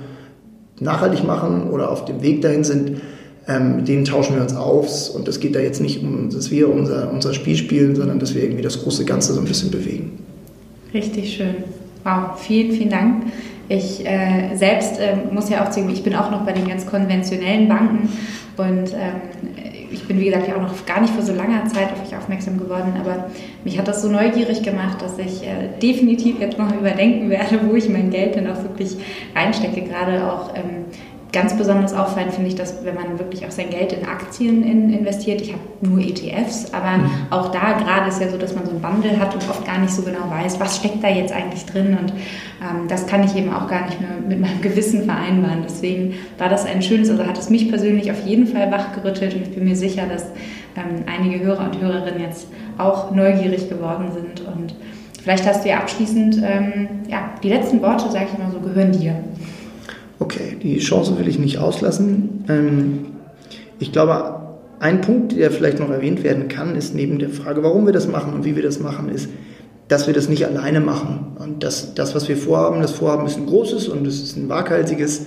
nachhaltig 0.81 1.25
machen 1.25 1.69
oder 1.71 1.91
auf 1.91 2.07
dem 2.07 2.23
Weg 2.23 2.41
dahin 2.41 2.65
sind, 2.65 3.03
ähm, 3.49 3.77
mit 3.77 3.89
denen 3.89 4.05
tauschen 4.05 4.37
wir 4.37 4.43
uns 4.43 4.55
auf 4.55 5.15
und 5.15 5.27
es 5.29 5.41
geht 5.41 5.55
da 5.55 5.61
jetzt 5.61 5.81
nicht 5.81 6.03
um, 6.03 6.31
dass 6.31 6.51
wir 6.51 6.73
unser, 6.73 7.11
unser 7.13 7.35
Spiel 7.35 7.57
spielen, 7.57 7.97
sondern 7.97 8.19
dass 8.19 8.35
wir 8.35 8.43
irgendwie 8.43 8.63
das 8.63 8.83
große 8.83 9.05
Ganze 9.05 9.33
so 9.33 9.41
ein 9.41 9.47
bisschen 9.47 9.71
bewegen. 9.71 10.19
Richtig 10.93 11.35
schön. 11.35 11.57
Wow, 12.05 12.39
vielen, 12.39 12.73
vielen 12.73 12.91
Dank. 12.91 13.25
Ich 13.69 14.05
äh, 14.05 14.57
selbst 14.57 14.99
äh, 14.99 15.33
muss 15.33 15.49
ja 15.49 15.65
auch 15.65 15.71
sagen, 15.71 15.91
ich 15.91 16.03
bin 16.03 16.15
auch 16.15 16.31
noch 16.31 16.45
bei 16.45 16.53
den 16.53 16.67
ganz 16.67 16.87
konventionellen 16.87 17.69
Banken 17.69 18.09
und 18.57 18.93
ähm, 18.93 19.71
ich 19.93 20.07
bin, 20.07 20.21
wie 20.21 20.27
gesagt, 20.27 20.49
ja 20.49 20.57
auch 20.57 20.63
noch 20.63 20.87
gar 20.87 21.01
nicht 21.01 21.13
vor 21.13 21.23
so 21.23 21.33
langer 21.33 21.67
Zeit 21.67 21.93
auf 21.93 22.07
euch 22.07 22.17
aufmerksam 22.17 22.59
geworden, 22.59 22.95
aber 22.99 23.31
mich 23.65 23.79
hat 23.79 23.89
das 23.89 24.03
so 24.03 24.09
neugierig 24.09 24.63
gemacht, 24.63 25.03
dass 25.03 25.19
ich 25.19 25.43
äh, 25.43 25.69
definitiv 25.83 26.41
jetzt 26.41 26.59
noch 26.59 26.75
überdenken 26.79 27.31
werde, 27.31 27.61
wo 27.69 27.75
ich 27.75 27.89
mein 27.89 28.11
Geld 28.11 28.37
denn 28.37 28.49
auch 28.49 28.63
wirklich 28.63 28.97
reinstecke, 29.35 29.83
gerade 29.83 30.25
auch 30.25 30.55
ähm, 30.55 30.80
ganz 31.33 31.57
besonders 31.57 31.95
auffallend 31.95 32.33
finde 32.33 32.49
ich, 32.49 32.57
dass 32.57 32.85
wenn 32.85 32.95
man 32.95 33.19
wirklich 33.19 33.47
auch 33.47 33.51
sein 33.51 33.71
Geld 33.71 33.93
in 33.93 34.07
Aktien 34.07 34.65
in, 34.65 34.93
investiert, 34.93 35.41
ich 35.41 35.53
habe 35.53 35.63
nur 35.81 36.01
ETFs, 36.01 36.73
aber 36.73 36.99
mhm. 36.99 37.11
auch 37.31 37.53
da 37.53 37.73
gerade 37.73 38.09
ist 38.09 38.21
ja 38.21 38.29
so, 38.29 38.37
dass 38.37 38.55
man 38.55 38.67
so 38.67 38.73
ein 38.73 38.81
Bundle 38.81 39.19
hat 39.19 39.35
und 39.35 39.49
oft 39.49 39.65
gar 39.65 39.79
nicht 39.79 39.93
so 39.93 40.03
genau 40.03 40.29
weiß, 40.29 40.59
was 40.59 40.77
steckt 40.77 41.03
da 41.05 41.09
jetzt 41.09 41.33
eigentlich 41.33 41.65
drin 41.67 41.97
und 42.01 42.13
ähm, 42.13 42.89
das 42.89 43.07
kann 43.07 43.23
ich 43.23 43.37
eben 43.37 43.53
auch 43.53 43.69
gar 43.69 43.87
nicht 43.87 44.01
mehr 44.01 44.11
mit 44.27 44.41
meinem 44.41 44.61
Gewissen 44.63 45.05
vereinbaren. 45.05 45.63
Deswegen 45.65 46.15
war 46.39 46.49
das 46.49 46.67
ein 46.67 46.83
schönes, 46.83 47.11
also 47.11 47.25
hat 47.25 47.39
es 47.39 47.51
mich 47.51 47.69
persönlich 47.69 48.11
auf 48.11 48.25
jeden 48.25 48.47
Fall 48.47 48.71
wachgerüttelt 48.71 49.35
und 49.35 49.43
ich 49.43 49.55
bin 49.55 49.65
mir 49.65 49.77
sicher, 49.77 50.07
dass 50.07 50.25
ähm, 50.77 51.05
einige 51.07 51.45
Hörer 51.45 51.65
und 51.65 51.81
Hörerinnen 51.81 52.21
jetzt 52.21 52.49
auch 52.79 53.13
neugierig 53.13 53.69
geworden 53.69 54.11
sind 54.13 54.47
und 54.47 54.75
vielleicht 55.23 55.47
hast 55.47 55.65
du 55.65 55.69
ja 55.69 55.79
abschließend, 55.79 56.39
ähm, 56.43 56.89
ja, 57.09 57.31
die 57.43 57.51
letzten 57.51 57.83
Worte, 57.83 58.11
sage 58.11 58.27
ich 58.33 58.39
mal 58.39 58.51
so, 58.51 58.59
gehören 58.59 58.93
dir. 58.93 59.15
Okay, 60.21 60.59
die 60.63 60.79
Chance 60.79 61.19
will 61.19 61.27
ich 61.27 61.39
nicht 61.39 61.59
auslassen. 61.59 62.45
Ähm, 62.49 63.07
ich 63.79 63.91
glaube, 63.91 64.41
ein 64.79 65.01
Punkt, 65.01 65.37
der 65.37 65.51
vielleicht 65.51 65.81
noch 65.81 65.91
erwähnt 65.91 66.23
werden 66.23 66.49
kann, 66.49 66.77
ist 66.77 66.95
neben 66.95 67.19
der 67.19 67.31
Frage, 67.31 67.63
warum 67.63 67.87
wir 67.87 67.95
das 67.95 68.07
machen 68.07 68.35
und 68.35 68.45
wie 68.45 68.55
wir 68.55 68.63
das 68.63 68.81
machen, 68.81 69.09
ist, 69.09 69.31
dass 69.89 70.07
wir 70.07 70.15
das 70.15 70.29
nicht 70.29 70.47
alleine 70.47 70.81
machen. 70.81 71.37
Und 71.39 71.65
dass 71.65 71.95
das, 71.95 72.15
was 72.15 72.29
wir 72.29 72.37
vorhaben, 72.37 72.83
das 72.83 72.93
Vorhaben 72.93 73.27
ist 73.27 73.39
ein 73.39 73.47
großes 73.47 73.89
und 73.89 74.07
es 74.07 74.23
ist 74.23 74.37
ein 74.37 74.51
waghalsiges. 74.51 75.27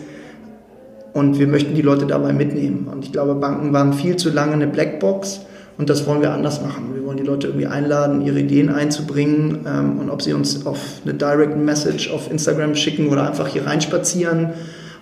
Und 1.12 1.40
wir 1.40 1.48
möchten 1.48 1.74
die 1.74 1.82
Leute 1.82 2.06
dabei 2.06 2.32
mitnehmen. 2.32 2.88
Und 2.92 3.04
ich 3.04 3.12
glaube, 3.12 3.34
Banken 3.34 3.74
waren 3.74 3.94
viel 3.94 4.16
zu 4.16 4.30
lange 4.30 4.54
eine 4.54 4.68
Blackbox. 4.68 5.42
Und 5.78 5.90
das 5.90 6.06
wollen 6.06 6.22
wir 6.22 6.32
anders 6.32 6.62
machen. 6.62 6.92
Wir 6.94 7.04
wollen 7.04 7.18
die 7.18 7.24
Leute 7.24 7.48
irgendwie 7.48 7.66
einladen, 7.66 8.22
ihre 8.22 8.40
Ideen 8.40 8.70
einzubringen. 8.70 9.66
Ähm, 9.68 10.00
und 10.00 10.12
ob 10.12 10.22
sie 10.22 10.34
uns 10.34 10.68
auf 10.68 10.80
eine 11.04 11.16
Direct 11.16 11.58
Message 11.58 12.12
auf 12.12 12.32
Instagram 12.32 12.76
schicken 12.76 13.10
oder 13.10 13.28
einfach 13.28 13.48
hier 13.48 13.66
reinspazieren, 13.66 14.54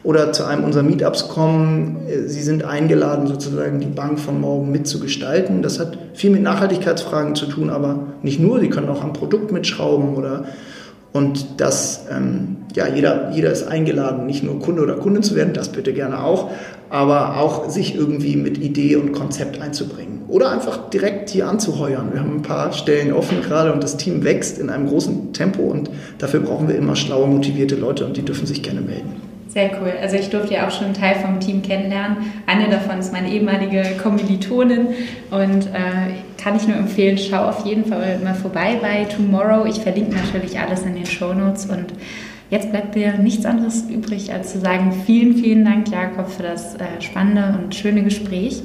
oder 0.03 0.33
zu 0.33 0.45
einem 0.45 0.63
unserer 0.63 0.83
Meetups 0.83 1.29
kommen. 1.29 1.97
Sie 2.25 2.41
sind 2.41 2.63
eingeladen, 2.63 3.27
sozusagen 3.27 3.79
die 3.79 3.87
Bank 3.87 4.19
von 4.19 4.41
morgen 4.41 4.71
mitzugestalten. 4.71 5.61
Das 5.61 5.79
hat 5.79 5.97
viel 6.13 6.31
mit 6.31 6.41
Nachhaltigkeitsfragen 6.41 7.35
zu 7.35 7.45
tun, 7.45 7.69
aber 7.69 8.07
nicht 8.23 8.39
nur. 8.39 8.59
Sie 8.59 8.69
können 8.69 8.89
auch 8.89 9.03
am 9.03 9.13
Produkt 9.13 9.51
mitschrauben 9.51 10.15
oder 10.15 10.45
und 11.13 11.59
das, 11.59 12.05
ähm, 12.09 12.57
ja, 12.73 12.87
jeder, 12.87 13.31
jeder 13.31 13.51
ist 13.51 13.67
eingeladen, 13.67 14.25
nicht 14.25 14.43
nur 14.43 14.59
Kunde 14.59 14.81
oder 14.81 14.95
Kunde 14.95 15.19
zu 15.19 15.35
werden, 15.35 15.53
das 15.53 15.69
bitte 15.69 15.91
gerne 15.91 16.23
auch, 16.23 16.51
aber 16.89 17.37
auch 17.37 17.69
sich 17.69 17.95
irgendwie 17.95 18.37
mit 18.37 18.57
Idee 18.57 18.95
und 18.95 19.11
Konzept 19.11 19.61
einzubringen. 19.61 20.21
Oder 20.29 20.51
einfach 20.51 20.89
direkt 20.89 21.29
hier 21.29 21.49
anzuheuern. 21.49 22.13
Wir 22.13 22.21
haben 22.21 22.37
ein 22.37 22.41
paar 22.41 22.71
Stellen 22.71 23.11
offen 23.11 23.41
gerade 23.41 23.73
und 23.73 23.83
das 23.83 23.97
Team 23.97 24.23
wächst 24.23 24.57
in 24.57 24.69
einem 24.69 24.87
großen 24.87 25.33
Tempo 25.33 25.63
und 25.63 25.89
dafür 26.17 26.39
brauchen 26.39 26.69
wir 26.69 26.75
immer 26.75 26.95
schlaue, 26.95 27.27
motivierte 27.27 27.75
Leute 27.75 28.05
und 28.05 28.15
die 28.15 28.23
dürfen 28.23 28.45
sich 28.45 28.63
gerne 28.63 28.79
melden. 28.79 29.30
Sehr 29.53 29.69
cool. 29.81 29.91
Also 30.01 30.15
ich 30.15 30.29
durfte 30.29 30.53
ja 30.53 30.65
auch 30.65 30.71
schon 30.71 30.85
einen 30.85 30.93
Teil 30.93 31.15
vom 31.15 31.41
Team 31.41 31.61
kennenlernen. 31.61 32.17
Eine 32.47 32.69
davon 32.69 32.99
ist 32.99 33.11
meine 33.11 33.29
ehemalige 33.29 33.83
Kommilitonin 34.01 34.87
und 35.29 35.67
äh, 35.67 36.13
kann 36.41 36.55
ich 36.55 36.67
nur 36.69 36.77
empfehlen, 36.77 37.17
schau 37.17 37.49
auf 37.49 37.65
jeden 37.65 37.83
Fall 37.83 38.19
mal 38.23 38.33
vorbei 38.33 38.79
bei 38.81 39.03
Tomorrow. 39.03 39.65
Ich 39.65 39.81
verlinke 39.81 40.15
natürlich 40.15 40.57
alles 40.57 40.83
in 40.83 40.95
den 40.95 41.05
Show 41.05 41.33
Notes 41.33 41.65
und 41.65 41.87
jetzt 42.49 42.71
bleibt 42.71 42.95
mir 42.95 43.17
nichts 43.17 43.45
anderes 43.45 43.83
übrig, 43.89 44.31
als 44.31 44.53
zu 44.53 44.59
sagen, 44.61 44.93
vielen, 45.05 45.35
vielen 45.35 45.65
Dank, 45.65 45.89
Jakob, 45.89 46.29
für 46.29 46.43
das 46.43 46.75
äh, 46.75 47.01
spannende 47.01 47.59
und 47.61 47.75
schöne 47.75 48.03
Gespräch. 48.03 48.63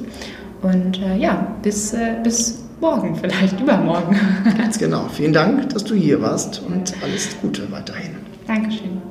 Und 0.61 1.01
äh, 1.01 1.17
ja, 1.17 1.47
bis, 1.63 1.93
äh, 1.93 2.15
bis 2.23 2.63
morgen, 2.79 3.13
vielleicht 3.13 3.59
übermorgen. 3.59 4.17
Ganz 4.57 4.79
genau. 4.79 5.09
Vielen 5.09 5.33
Dank, 5.33 5.67
dass 5.69 5.83
du 5.83 5.95
hier 5.95 6.21
warst 6.21 6.61
und 6.65 6.93
alles 7.03 7.35
Gute 7.41 7.69
weiterhin. 7.73 8.15
Dankeschön. 8.47 9.06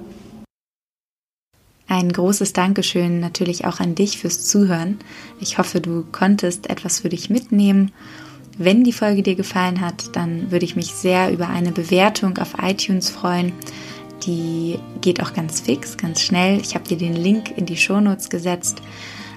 Ein 1.88 2.12
großes 2.12 2.52
Dankeschön 2.52 3.20
natürlich 3.20 3.64
auch 3.64 3.78
an 3.78 3.94
dich 3.94 4.18
fürs 4.18 4.44
Zuhören. 4.44 4.98
Ich 5.38 5.58
hoffe, 5.58 5.80
du 5.80 6.04
konntest 6.10 6.68
etwas 6.68 7.00
für 7.00 7.08
dich 7.08 7.30
mitnehmen. 7.30 7.92
Wenn 8.58 8.82
die 8.82 8.92
Folge 8.92 9.22
dir 9.22 9.36
gefallen 9.36 9.80
hat, 9.80 10.16
dann 10.16 10.50
würde 10.50 10.64
ich 10.64 10.74
mich 10.74 10.88
sehr 10.88 11.30
über 11.30 11.48
eine 11.48 11.70
Bewertung 11.70 12.38
auf 12.38 12.54
iTunes 12.60 13.10
freuen. 13.10 13.52
Die 14.24 14.80
geht 15.00 15.22
auch 15.22 15.32
ganz 15.32 15.60
fix, 15.60 15.96
ganz 15.96 16.22
schnell. 16.22 16.60
Ich 16.60 16.74
habe 16.74 16.88
dir 16.88 16.96
den 16.96 17.14
Link 17.14 17.56
in 17.56 17.66
die 17.66 17.76
Shownotes 17.76 18.30
gesetzt. 18.30 18.82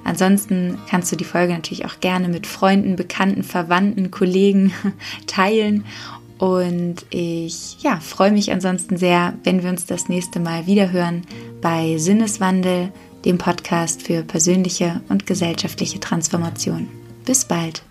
Ansonsten 0.04 0.80
kannst 0.90 1.12
du 1.12 1.16
die 1.16 1.26
Folge 1.26 1.54
natürlich 1.54 1.86
auch 1.86 2.00
gerne 2.00 2.30
mit 2.30 2.48
Freunden, 2.48 2.96
Bekannten, 2.96 3.44
Verwandten, 3.44 4.10
Kollegen 4.10 4.74
teilen. 5.28 5.86
Und 6.40 7.06
ich 7.10 7.82
ja, 7.84 8.00
freue 8.00 8.32
mich 8.32 8.52
ansonsten 8.52 8.98
sehr, 8.98 9.34
wenn 9.44 9.62
wir 9.62 9.70
uns 9.70 9.86
das 9.86 10.08
nächste 10.08 10.40
Mal 10.40 10.66
wieder 10.66 10.92
hören 10.92 11.24
bei 11.62 11.98
Sinneswandel, 11.98 12.92
dem 13.26 13.38
Podcast 13.38 14.02
für 14.02 14.24
persönliche 14.24 15.02
und 15.10 15.26
gesellschaftliche 15.26 16.00
Transformation. 16.00 16.88
Bis 17.26 17.44
bald. 17.44 17.84